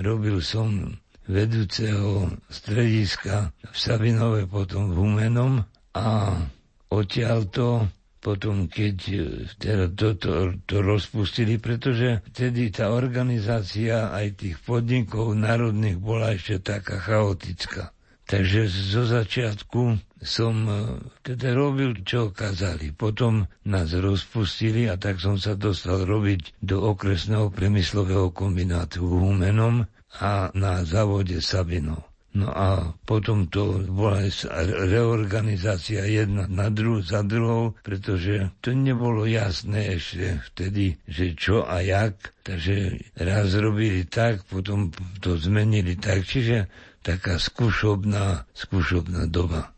[0.00, 0.96] Robil som
[1.28, 5.60] vedúceho strediska v Sabinove, potom v Humenom
[5.92, 6.36] a
[6.88, 7.92] odtiaľto
[8.22, 9.18] potom keď e,
[9.58, 10.14] teda to,
[10.62, 17.90] to, rozpustili, pretože vtedy tá organizácia aj tých podnikov národných bola ešte taká chaotická.
[18.22, 20.72] Takže zo začiatku som e,
[21.26, 22.94] teda robil, čo kazali.
[22.94, 29.82] Potom nás rozpustili a tak som sa dostal robiť do okresného premyslového kombinátu v Humenom
[30.22, 32.11] a na závode Sabinov.
[32.32, 34.24] No a potom to bola
[34.88, 41.84] reorganizácia jedna na druh, za druhou, pretože to nebolo jasné ešte vtedy, že čo a
[41.84, 42.32] jak.
[42.40, 44.88] Takže raz robili tak, potom
[45.20, 46.24] to zmenili tak.
[46.24, 46.72] Čiže
[47.04, 49.76] taká skúšobná, skúšobná doba.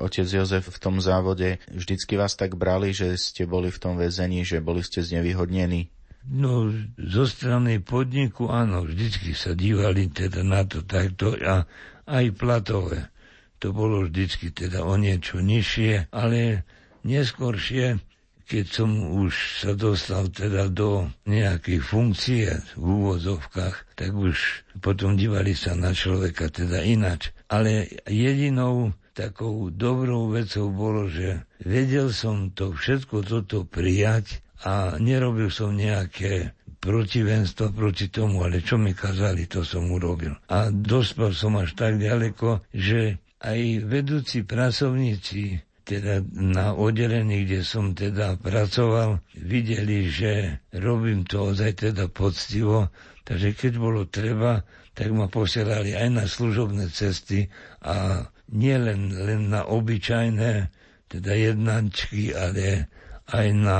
[0.00, 4.48] Otec Jozef v tom závode vždycky vás tak brali, že ste boli v tom väzení,
[4.48, 5.92] že boli ste znevýhodnení?
[6.22, 6.70] No,
[7.02, 11.66] zo strany podniku áno, vždycky sa dívali teda na to takto a
[12.06, 13.10] aj platové.
[13.58, 16.66] To bolo vždycky teda o niečo nižšie, ale
[17.02, 17.98] neskôršie,
[18.46, 18.90] keď som
[19.22, 25.94] už sa dostal teda do nejakej funkcie v úvozovkách, tak už potom dívali sa na
[25.94, 27.34] človeka teda inač.
[27.50, 35.50] Ale jedinou takou dobrou vecou bolo, že vedel som to všetko toto prijať a nerobil
[35.50, 40.34] som nejaké protivenstvo proti tomu, ale čo mi kazali, to som urobil.
[40.50, 47.94] A dospel som až tak ďaleko, že aj vedúci pracovníci teda na oddelení, kde som
[47.94, 52.90] teda pracoval, videli, že robím to ozaj teda poctivo,
[53.26, 54.62] takže keď bolo treba,
[54.94, 57.50] tak ma posielali aj na služobné cesty
[57.82, 60.70] a nie len, len na obyčajné,
[61.10, 62.86] teda jednačky, ale
[63.26, 63.78] aj na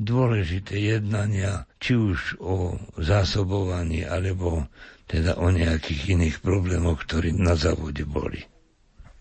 [0.00, 4.66] dôležité jednania, či už o zásobovaní, alebo
[5.06, 8.42] teda o nejakých iných problémoch, ktorí na závode boli.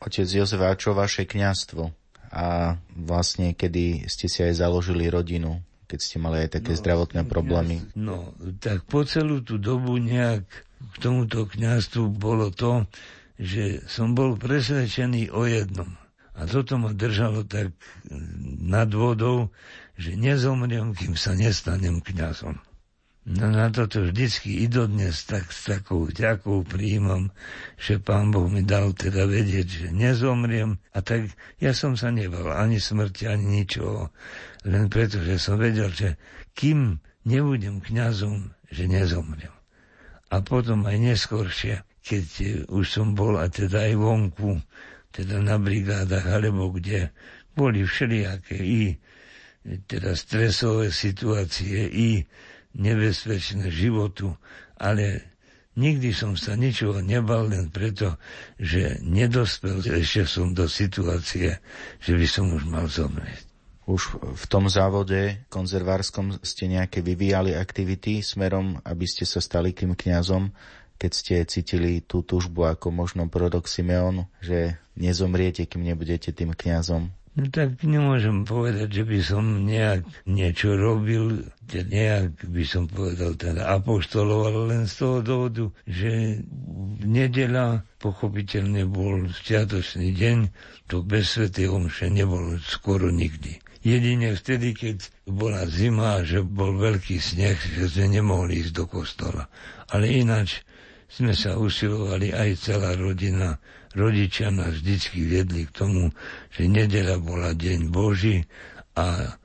[0.04, 2.04] Otec Jozef, a čo vaše kňastvo?
[2.34, 7.22] a vlastne kedy ste si aj založili rodinu, keď ste mali aj také no, zdravotné
[7.30, 7.76] problémy?
[7.94, 10.42] No, tak po celú tú dobu nejak
[10.84, 12.90] k tomuto kňastvu bolo to,
[13.38, 15.94] že som bol presvedčený o jednom.
[16.34, 17.78] A toto ma držalo tak
[18.66, 19.54] nad vodou,
[19.98, 22.58] že nezomriem, kým sa nestanem kňazom.
[23.24, 27.32] No na toto vždycky i dodnes tak s takou ďakou príjmam,
[27.80, 30.76] že pán Boh mi dal teda vedieť, že nezomriem.
[30.92, 34.12] A tak ja som sa nebal ani smrti, ani ničoho.
[34.68, 36.20] Len preto, že som vedel, že
[36.52, 39.56] kým nebudem kňazom, že nezomriem.
[40.28, 42.26] A potom aj neskôršie, keď
[42.68, 44.60] už som bol a teda aj vonku,
[45.16, 47.16] teda na brigádach, alebo kde
[47.56, 49.00] boli všelijaké i
[49.64, 52.10] teda stresové situácie, i
[52.74, 54.34] nebezpečné životu,
[54.76, 55.34] ale
[55.78, 58.18] nikdy som sa ničoho nebal len preto,
[58.60, 61.62] že nedospel ešte som do situácie,
[62.02, 63.46] že by som už mal zomrieť.
[63.84, 69.92] Už v tom závode konzervárskom ste nejaké vyvíjali aktivity smerom, aby ste sa stali tým
[69.92, 70.56] kňazom,
[70.96, 77.12] keď ste cítili tú tužbu ako možno prorok Simeon, že nezomriete, kým nebudete tým kňazom?
[77.34, 83.74] No tak nemôžem povedať, že by som nejak niečo robil, nejak by som povedal teda
[83.74, 86.46] apoštoloval len z toho dôvodu, že
[87.02, 90.38] nedela pochopiteľne bol sviatočný deň,
[90.86, 93.58] to bez svetej omše nebolo skoro nikdy.
[93.82, 99.50] Jedine vtedy, keď bola zima, že bol veľký sneh, že sme nemohli ísť do kostola.
[99.90, 100.62] Ale ináč
[101.12, 103.60] sme sa usilovali aj celá rodina
[103.94, 106.14] rodičia nás vždycky viedli k tomu,
[106.54, 108.46] že nedela bola deň Boží
[108.98, 109.38] a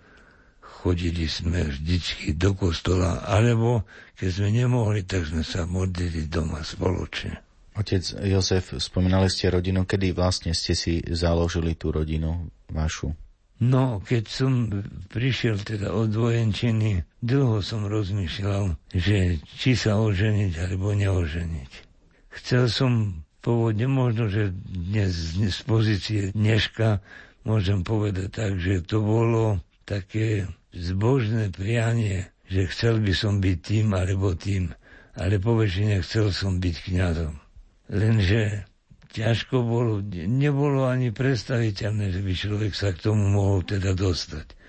[0.61, 3.84] chodili sme vždycky do kostola, alebo
[4.16, 7.40] keď sme nemohli, tak sme sa modlili doma spoločne.
[7.78, 13.14] Otec Jozef, spomínali ste rodinu, kedy vlastne ste si založili tú rodinu vašu?
[13.59, 14.70] No, keď som
[15.11, 21.70] prišiel teda od vojenčiny, dlho som rozmýšľal, že či sa oženiť alebo neoženiť.
[22.38, 25.09] Chcel som pôvodne možno, že dnes,
[25.40, 27.01] z pozície dneška
[27.49, 30.44] môžem povedať tak, že to bolo také
[30.76, 34.76] zbožné prianie, že chcel by som byť tým alebo tým,
[35.16, 37.40] ale po väčšine chcel som byť kňazom.
[37.88, 38.68] Lenže
[39.16, 44.61] ťažko bolo, nebolo ani predstaviteľné, že by človek sa k tomu mohol teda dostať.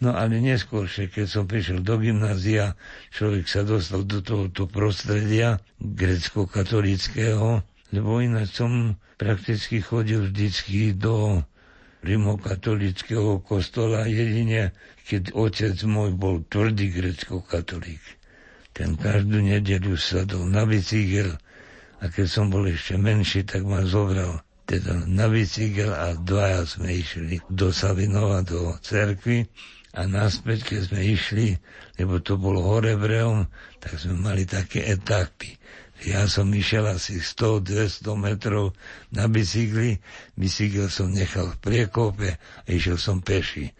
[0.00, 2.80] No ale neskôr, keď som prišiel do gymnázia,
[3.12, 7.60] človek sa dostal do tohoto prostredia grecko-katolického,
[7.92, 11.44] lebo ináč som prakticky chodil vždycky do
[12.02, 14.74] rimokatolického kostola jedine,
[15.06, 18.02] keď otec môj bol tvrdý grecko-katolík.
[18.72, 21.36] Ten každú nedelu sadol na bicykel
[22.02, 26.96] a keď som bol ešte menší, tak ma zobral teda na bicykel a dvaja sme
[26.96, 29.46] išli do Savinova, do cerkvy
[29.92, 31.46] a naspäť, keď sme išli,
[32.00, 33.44] lebo to bolo hore breom,
[33.78, 35.61] tak sme mali také etapy.
[36.02, 38.74] Ja som išiel asi 100-200 metrov
[39.14, 40.02] na bicykli,
[40.34, 43.70] bicykel som nechal v priekope a išiel som peši.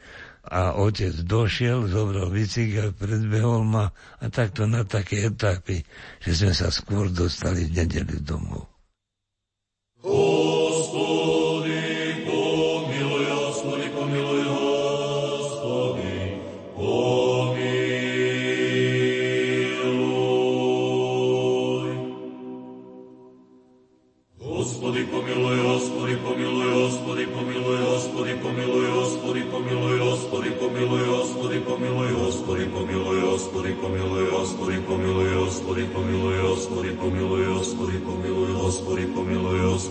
[0.43, 5.83] A otec došiel, zobral bicykel, predbehol ma a takto na také etapy,
[6.19, 8.72] že sme sa skôr dostali v nedeli domov.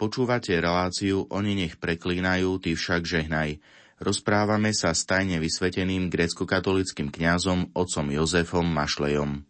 [0.00, 3.60] Počúvate reláciu Oni nech preklínajú, ty však žehnaj.
[4.00, 9.44] Rozprávame sa s tajne vysveteným grecko-katolickým kňazom otcom Jozefom Mašlejom.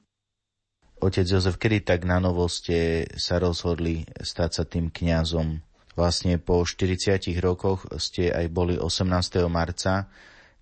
[0.99, 5.63] Otec Jozef, kedy tak na novo sa rozhodli stať sa tým kňazom?
[5.95, 9.07] Vlastne po 40 rokoch ste aj boli 18.
[9.47, 10.11] marca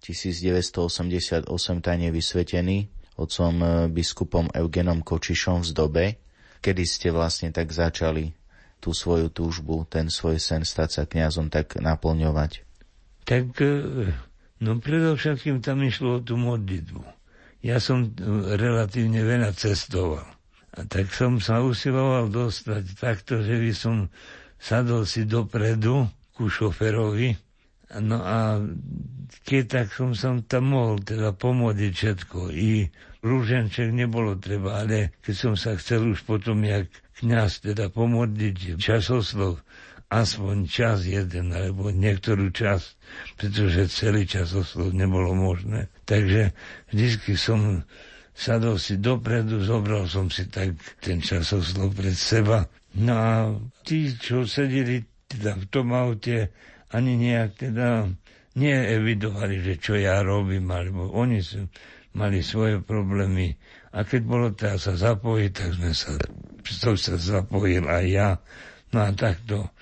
[0.05, 1.49] 1988
[1.81, 6.05] tajne vysvetení otcom biskupom Eugenom Kočišom v Zdobe.
[6.61, 8.38] Kedy ste vlastne tak začali
[8.79, 12.63] tú svoju túžbu, ten svoj sen stať sa kňazom tak naplňovať?
[13.29, 14.15] Tak, e,
[14.63, 17.03] no predovšetkým tam išlo o tú modlitbu.
[17.61, 18.11] Ja som e,
[18.57, 20.25] relatívne veľa cestoval.
[20.79, 23.97] A tak som sa usiloval dostať takto, že by som
[24.63, 26.07] sadol si dopredu
[26.39, 27.35] ku šoferovi.
[27.99, 28.63] No a
[29.49, 32.53] keď tak som sa tam mohol teda pomôcť všetko.
[32.53, 32.93] I
[33.25, 36.87] rúženček nebolo treba, ale keď som sa chcel už potom jak
[37.19, 39.61] kniaz teda pomodliť časoslov,
[40.09, 42.87] aspoň čas jeden, alebo niektorú časť,
[43.37, 45.93] pretože celý časoslov nebolo možné.
[46.09, 46.57] Takže
[46.95, 47.85] vždy som
[48.33, 52.71] sadol si dopredu, zobral som si tak ten časoslov pred seba.
[52.97, 53.33] No a
[53.85, 56.55] tí, čo sedeli teda v tom aute,
[56.89, 58.09] ani nejak teda
[58.57, 61.69] neevidovali, že čo ja robím, alebo oni sú,
[62.17, 63.55] mali svoje problémy.
[63.93, 66.13] A keď bolo treba sa zapojiť, tak sme sa
[66.69, 68.29] som sa zapojil aj ja.
[68.93, 69.73] No a takto.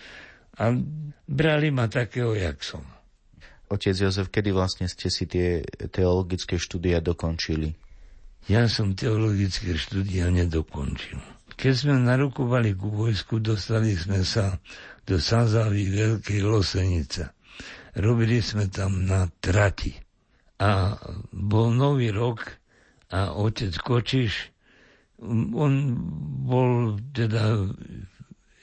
[0.57, 0.71] A
[1.27, 2.83] brali ma takého, jak som.
[3.67, 7.75] Otec Jozef, kedy vlastne ste si tie teologické štúdia dokončili?
[8.47, 11.19] Ja som teologické štúdia nedokončil.
[11.59, 14.63] Keď sme narukovali ku vojsku, dostali sme sa
[15.03, 17.35] do Sazavy Veľkej Losenice.
[17.99, 19.91] Robili sme tam na trati.
[20.63, 20.95] A
[21.35, 22.45] bol nový rok
[23.11, 24.51] a otec Kočiš
[25.57, 25.97] on
[26.45, 27.65] bol teda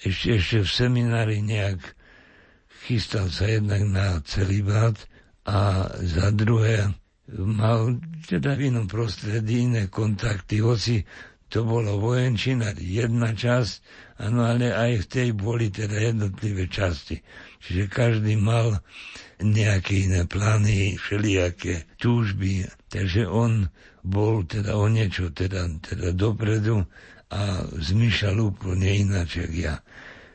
[0.03, 1.79] ešte, ešte v seminári nejak
[2.85, 4.93] chystal sa jednak na celibát
[5.47, 6.91] a za druhé
[7.33, 11.07] mal teda v inom prostredí iné kontakty, hoci
[11.47, 13.73] to bolo vojenčina, jedna časť,
[14.21, 17.17] ano, ale aj v tej boli teda jednotlivé časti.
[17.63, 18.83] Čiže každý mal
[19.41, 22.69] nejaké iné plány, všelijaké túžby.
[22.91, 23.71] Takže on
[24.05, 26.85] bol teda o niečo teda, teda dopredu
[27.33, 29.75] a zmýšľal úplne ináč, jak ja.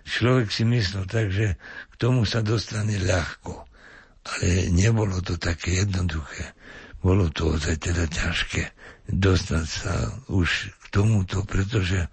[0.09, 1.61] Človek si myslel tak, že
[1.93, 3.69] k tomu sa dostane ľahko.
[4.29, 6.57] Ale nebolo to také jednoduché.
[6.99, 8.63] Bolo to ozaj teda ťažké
[9.09, 9.95] dostať sa
[10.29, 12.09] už k tomuto, pretože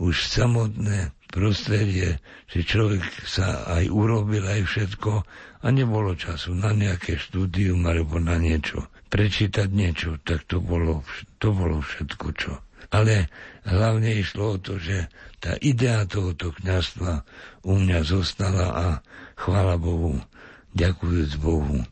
[0.00, 2.18] už samotné prostredie,
[2.48, 5.12] že človek sa aj urobil aj všetko
[5.60, 11.02] a nebolo času na nejaké štúdium alebo na niečo prečítať niečo, tak to bolo,
[11.40, 12.52] to bolo všetko, čo.
[12.88, 13.28] Ale
[13.68, 17.24] hlavne išlo o to, že tá idea tohoto kniazstva
[17.64, 18.86] u mňa zostala a
[19.36, 20.20] chvála Bohu,
[20.72, 21.84] ďakujúc Bohu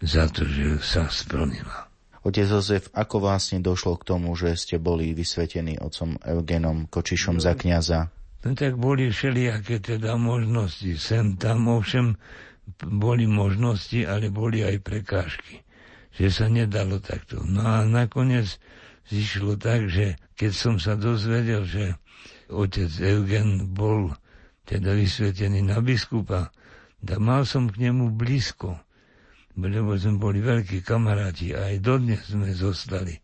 [0.00, 1.87] za to, že sa splnila.
[2.28, 7.56] Otec Jozef, ako vlastne došlo k tomu, že ste boli vysvetení otcom Eugenom Kočišom za
[7.56, 8.12] kniaza?
[8.44, 10.92] No tak boli všelijaké teda možnosti.
[11.00, 12.20] Sem tam ovšem
[12.84, 15.64] boli možnosti, ale boli aj prekážky
[16.18, 17.46] že sa nedalo takto.
[17.46, 18.58] No a nakoniec
[19.06, 21.94] zišlo tak, že keď som sa dozvedel, že
[22.50, 24.10] otec Eugen bol
[24.66, 26.50] teda vysvetený na biskupa,
[26.98, 28.82] da mal som k nemu blízko,
[29.66, 33.18] lebo sme boli veľkí kamaráti a aj dodnes sme zostali.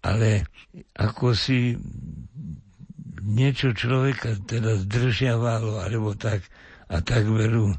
[0.00, 0.48] Ale
[0.96, 1.76] ako si
[3.20, 6.40] niečo človeka teda zdržiavalo, alebo tak,
[6.88, 7.76] a tak veru,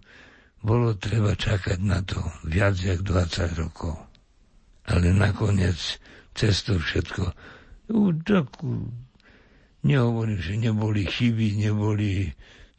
[0.62, 4.12] bolo treba čakať na to viac jak 20 rokov
[4.92, 5.78] ale nakoniec
[6.34, 7.32] cez to všetko,
[8.26, 8.48] tak
[9.84, 12.32] nehovorím, že neboli chyby, neboli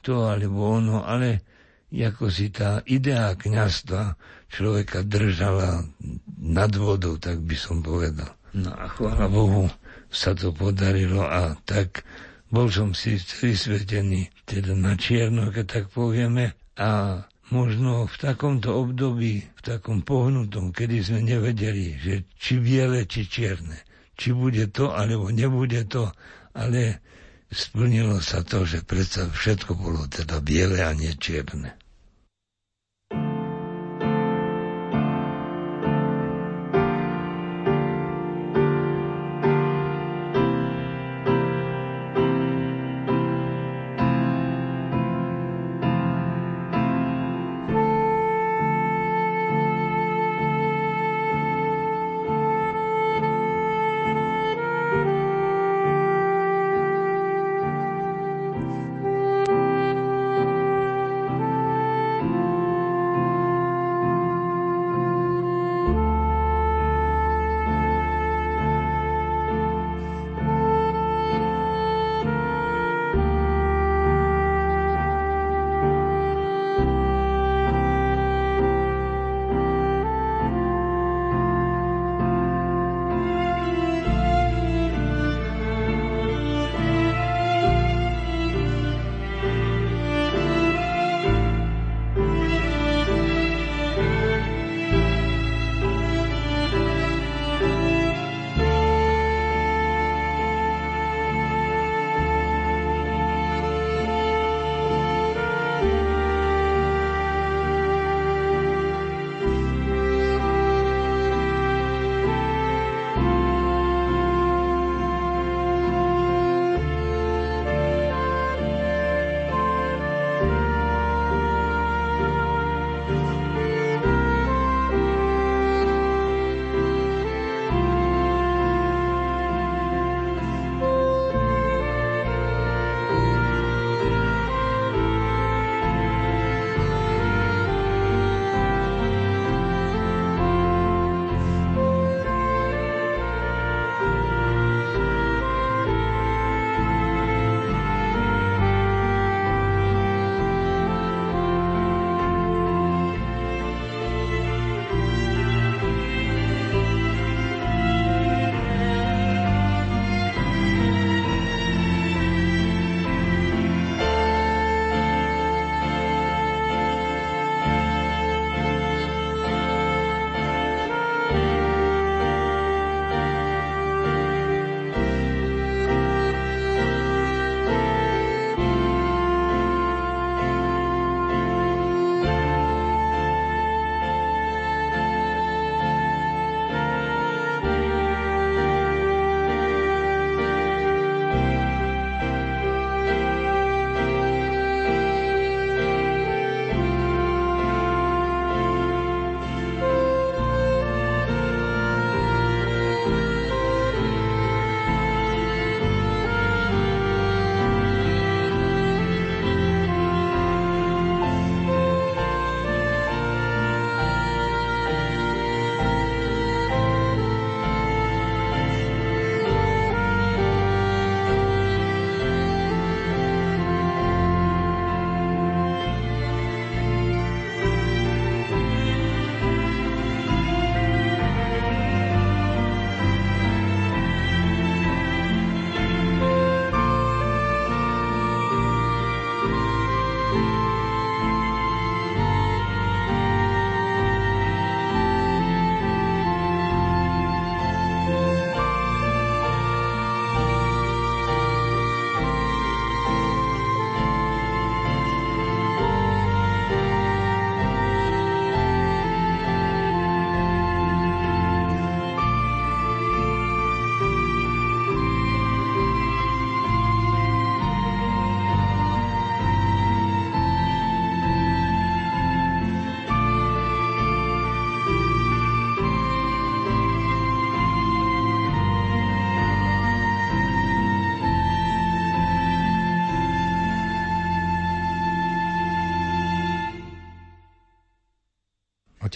[0.02, 1.44] to alebo ono, ale
[1.92, 4.16] ako si tá idea kniazstva
[4.52, 5.88] človeka držala
[6.36, 8.28] nad vodou, tak by som povedal.
[8.52, 9.72] No a chvála Bohu
[10.12, 12.04] sa to podarilo a tak
[12.52, 16.52] bol som si vysvetený, teda na čierno, keď tak povieme.
[16.76, 23.24] A možno v takomto období, v takom pohnutom, kedy sme nevedeli, že či biele, či
[23.24, 23.80] čierne.
[24.20, 26.12] Či bude to, alebo nebude to,
[26.52, 27.00] ale
[27.48, 31.16] splnilo sa to, že predsa všetko bolo teda biele a nie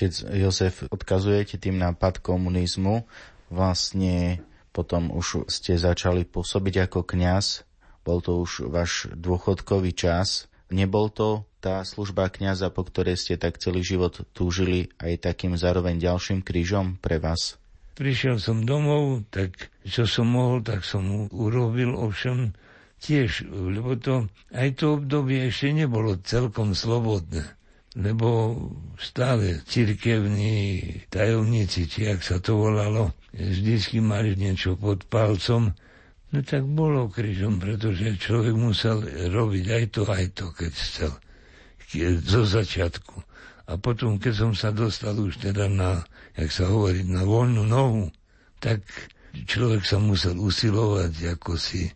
[0.07, 3.02] otec Jozef, odkazujete tým na pad komunizmu.
[3.50, 4.38] Vlastne
[4.70, 7.66] potom už ste začali pôsobiť ako kňaz.
[8.07, 10.46] Bol to už váš dôchodkový čas.
[10.70, 15.98] Nebol to tá služba kňaza, po ktorej ste tak celý život túžili, aj takým zároveň
[15.98, 17.59] ďalším krížom pre vás?
[17.98, 22.54] Prišiel som domov, tak čo som mohol, tak som urobil, ovšem
[23.02, 27.55] tiež, lebo to, aj to obdobie ešte nebolo celkom slobodné
[27.97, 28.53] lebo
[29.01, 35.72] stále cirkevní tajomníci, či ak sa to volalo, vždycky mali niečo pod palcom,
[36.28, 39.01] no tak bolo križom, pretože človek musel
[39.32, 41.12] robiť aj to, aj to, keď chcel
[42.20, 43.16] zo začiatku.
[43.66, 46.05] A potom, keď som sa dostal už teda na,
[46.36, 48.12] jak sa hovorí, na voľnú nohu,
[48.61, 48.84] tak
[49.32, 51.88] človek sa musel usilovať, ako si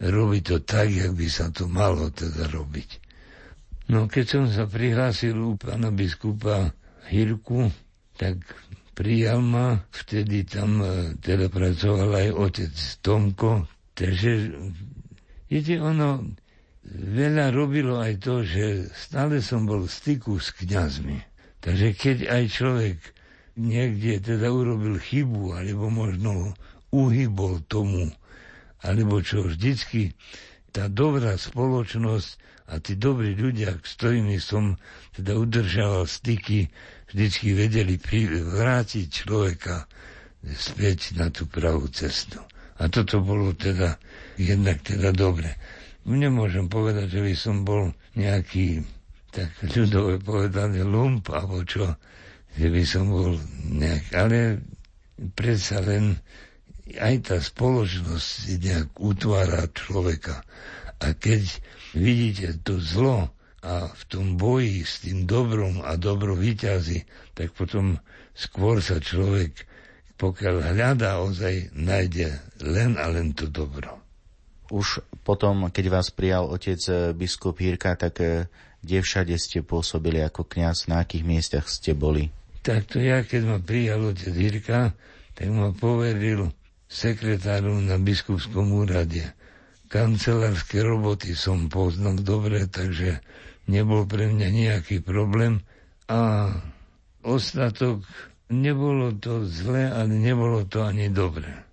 [0.00, 3.01] robiť to tak, jak by sa to malo teda robiť.
[3.90, 6.70] No keď som sa prihlásil u pána biskupa
[7.10, 7.72] Hirku,
[8.14, 8.38] tak
[8.94, 13.66] prijal ma, vtedy tam e, teda pracoval aj otec Tomko,
[13.96, 14.52] takže
[15.48, 16.22] viete, ono,
[16.92, 21.18] veľa robilo aj to, že stále som bol v styku s kňazmi.
[21.62, 22.98] Takže keď aj človek
[23.56, 26.52] niekde teda urobil chybu, alebo možno
[26.92, 28.12] uhybol tomu,
[28.82, 30.12] alebo čo vždycky
[30.74, 34.78] tá dobrá spoločnosť a tí dobrí ľudia, s ktorými som
[35.16, 36.70] teda udržával styky,
[37.10, 37.98] vždycky vedeli
[38.42, 39.86] vrátiť človeka
[40.54, 42.38] späť na tú pravú cestu.
[42.82, 43.98] A toto bolo teda
[44.38, 45.54] jednak teda dobre
[46.06, 48.82] nemôžem povedať, že by som bol nejaký,
[49.30, 51.94] tak ľudové povedané, lump, alebo čo,
[52.58, 53.38] že by som bol
[53.70, 54.60] nejak, ale
[55.38, 56.18] predsa len
[56.98, 60.42] aj tá spoločnosť nejak utvára človeka.
[61.00, 61.46] A keď
[61.92, 63.30] vidíte to zlo
[63.62, 68.02] a v tom boji s tým dobrom a dobro vyťazí, tak potom
[68.34, 69.54] skôr sa človek,
[70.18, 74.02] pokiaľ hľadá ozaj, nájde len a len to dobro.
[74.72, 78.50] Už potom, keď vás prijal otec eh, biskup Hirka, tak eh,
[78.82, 82.34] kde všade ste pôsobili ako kňaz, na akých miestach ste boli?
[82.66, 84.96] Takto ja, keď ma prijal otec Hirka,
[85.38, 86.50] tak ma poveril
[86.90, 89.22] sekretárom na biskupskom úrade.
[89.92, 93.20] Kancelárske roboty som poznal dobre, takže
[93.68, 95.60] nebol pre mňa nejaký problém.
[96.08, 96.48] A
[97.20, 98.00] ostatok,
[98.48, 101.68] nebolo to zlé, ale nebolo to ani dobré.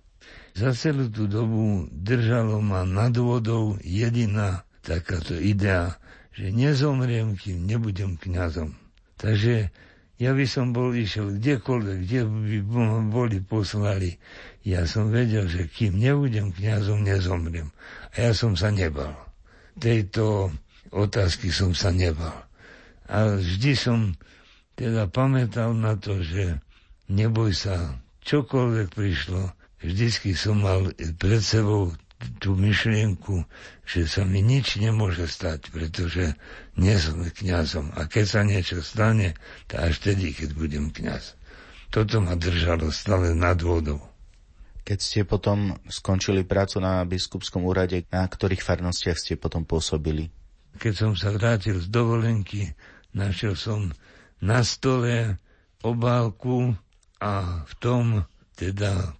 [0.52, 5.96] Za celú tú dobu držalo ma nad vodou jediná takáto idea,
[6.36, 8.76] že nezomriem, kým nebudem kňazom.
[9.16, 9.72] Takže
[10.20, 12.58] ja by som bol išiel kdekoľvek, kde by
[13.08, 14.20] boli poslali.
[14.60, 17.72] Ja som vedel, že kým nebudem kňazom, nezomriem.
[18.12, 19.16] A ja som sa nebal.
[19.80, 20.52] Tejto
[20.92, 22.36] otázky som sa nebal.
[23.08, 24.12] A vždy som
[24.76, 26.60] teda pamätal na to, že
[27.08, 27.96] neboj sa,
[28.28, 31.96] čokoľvek prišlo, vždycky som mal pred sebou
[32.36, 33.48] tú myšlienku,
[33.88, 36.36] že sa mi nič nemôže stať, pretože
[36.80, 37.92] nie som kňazom.
[37.92, 39.36] A keď sa niečo stane,
[39.68, 41.36] to až tedy, keď budem kňaz.
[41.92, 44.00] Toto ma držalo stále nad vodou.
[44.88, 50.32] Keď ste potom skončili prácu na biskupskom úrade, na ktorých farnostiach ste potom pôsobili?
[50.80, 52.72] Keď som sa vrátil z dovolenky,
[53.12, 53.92] našiel som
[54.40, 55.36] na stole
[55.84, 56.72] obálku
[57.20, 58.04] a v tom
[58.56, 59.14] teda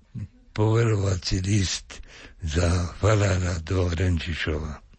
[0.57, 2.01] poverovací list
[2.41, 4.90] za farára do Renčišova.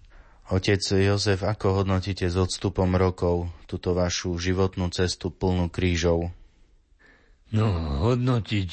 [0.52, 6.36] Otec Jozef, ako hodnotíte s odstupom rokov túto vašu životnú cestu plnú krížov?
[7.56, 7.72] No,
[8.04, 8.70] hodnotiť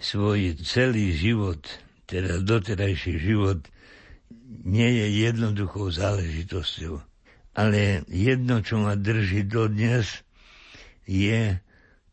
[0.00, 1.60] svoj celý život,
[2.08, 3.60] teda doterajší život,
[4.64, 7.04] nie je jednoduchou záležitosťou.
[7.52, 10.24] Ale jedno, čo ma drží dodnes,
[11.04, 11.60] je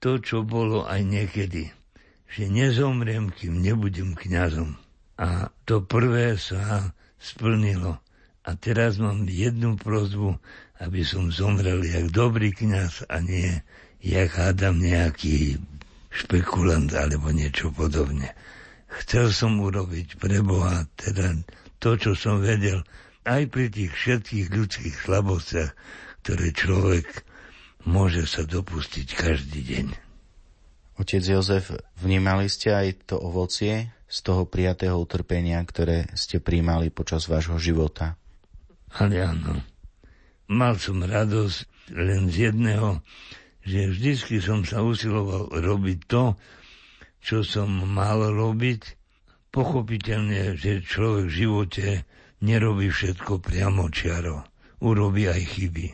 [0.03, 1.71] to, čo bolo aj niekedy
[2.35, 4.75] že nezomriem, kým nebudem kňazom.
[5.15, 8.03] A to prvé sa splnilo.
[8.45, 10.37] A teraz mám jednu prozbu,
[10.77, 13.65] aby som zomrel jak dobrý kňaz a nie
[14.05, 15.57] jak hádam nejaký
[16.13, 18.37] špekulant alebo niečo podobne.
[19.01, 21.41] Chcel som urobiť pre Boha teda
[21.81, 22.85] to, čo som vedel,
[23.25, 25.71] aj pri tých všetkých ľudských slabostiach,
[26.21, 27.25] ktoré človek
[27.89, 29.87] môže sa dopustiť každý deň.
[30.95, 37.27] Otec Jozef, vnímali ste aj to ovocie z toho prijatého utrpenia, ktoré ste príjmali počas
[37.27, 38.15] vášho života?
[39.01, 39.59] Ale áno.
[40.51, 43.01] Mal som radosť len z jedného,
[43.65, 46.37] že vždycky som sa usiloval robiť to,
[47.19, 48.81] čo som mal robiť.
[49.49, 51.87] Pochopiteľne, že človek v živote
[52.43, 54.45] nerobí všetko priamo čiaro.
[54.83, 55.87] Urobí aj chyby.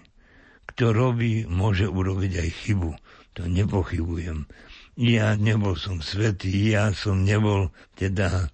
[0.73, 2.91] Kto robí, môže urobiť aj chybu.
[3.39, 4.49] To nepochybujem
[4.99, 8.51] ja nebol som svetý, ja som nebol teda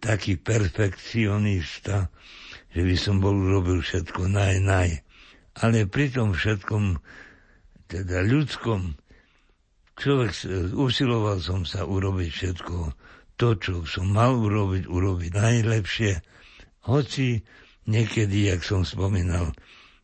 [0.00, 2.08] taký perfekcionista,
[2.76, 5.00] že by som bol urobil všetko naj, naj.
[5.64, 7.00] ale pri tom všetkom,
[7.88, 9.00] teda ľudskom,
[9.96, 10.36] človek,
[10.76, 12.76] usiloval som sa urobiť všetko
[13.40, 16.20] to, čo som mal urobiť, urobiť najlepšie,
[16.84, 17.40] hoci
[17.88, 19.56] niekedy, jak som spomínal,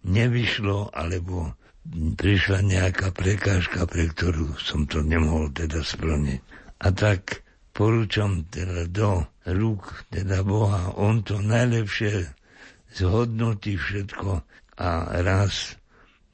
[0.09, 1.53] nevyšlo, alebo
[1.93, 6.41] prišla nejaká prekážka, pre ktorú som to nemohol teda splniť.
[6.81, 7.45] A tak
[7.77, 10.97] porúčam teda do rúk teda Boha.
[10.97, 12.33] On to najlepšie
[12.93, 14.45] zhodnotí všetko
[14.79, 14.91] a
[15.21, 15.77] raz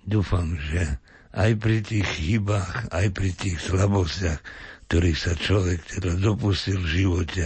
[0.03, 0.99] dúfam, že
[1.35, 4.41] aj pri tých chybách, aj pri tých slabostiach,
[4.89, 7.45] ktorých sa človek teda dopustil v živote,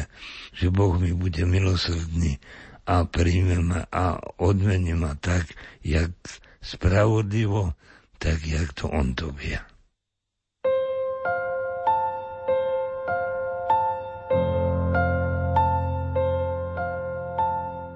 [0.54, 2.38] že Boh mi bude milosrdný
[2.86, 5.50] a príjme ma a odmení ma tak,
[5.82, 6.14] jak
[6.62, 7.74] spravodlivo,
[8.22, 9.58] tak jak to on to vie.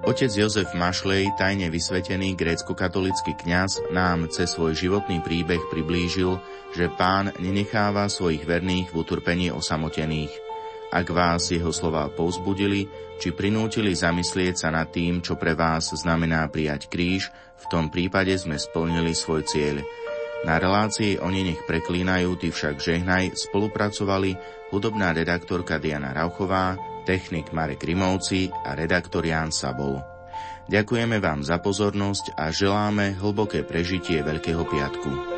[0.07, 6.39] Otec Jozef Mašlej, tajne vysvetený grécko-katolický kňaz, nám cez svoj životný príbeh priblížil,
[6.71, 10.31] že pán nenecháva svojich verných v utrpení osamotených.
[10.95, 12.87] Ak vás jeho slova povzbudili,
[13.19, 17.27] či prinútili zamyslieť sa nad tým, čo pre vás znamená prijať kríž,
[17.59, 19.83] v tom prípade sme splnili svoj cieľ.
[20.47, 24.39] Na relácii Oni nech preklínajú, ty však žehnaj spolupracovali
[24.71, 30.03] hudobná redaktorka Diana Rauchová, technik Marek Rimovci a redaktor Jan Sabol.
[30.67, 35.36] Ďakujeme vám za pozornosť a želáme hlboké prežitie Veľkého piatku.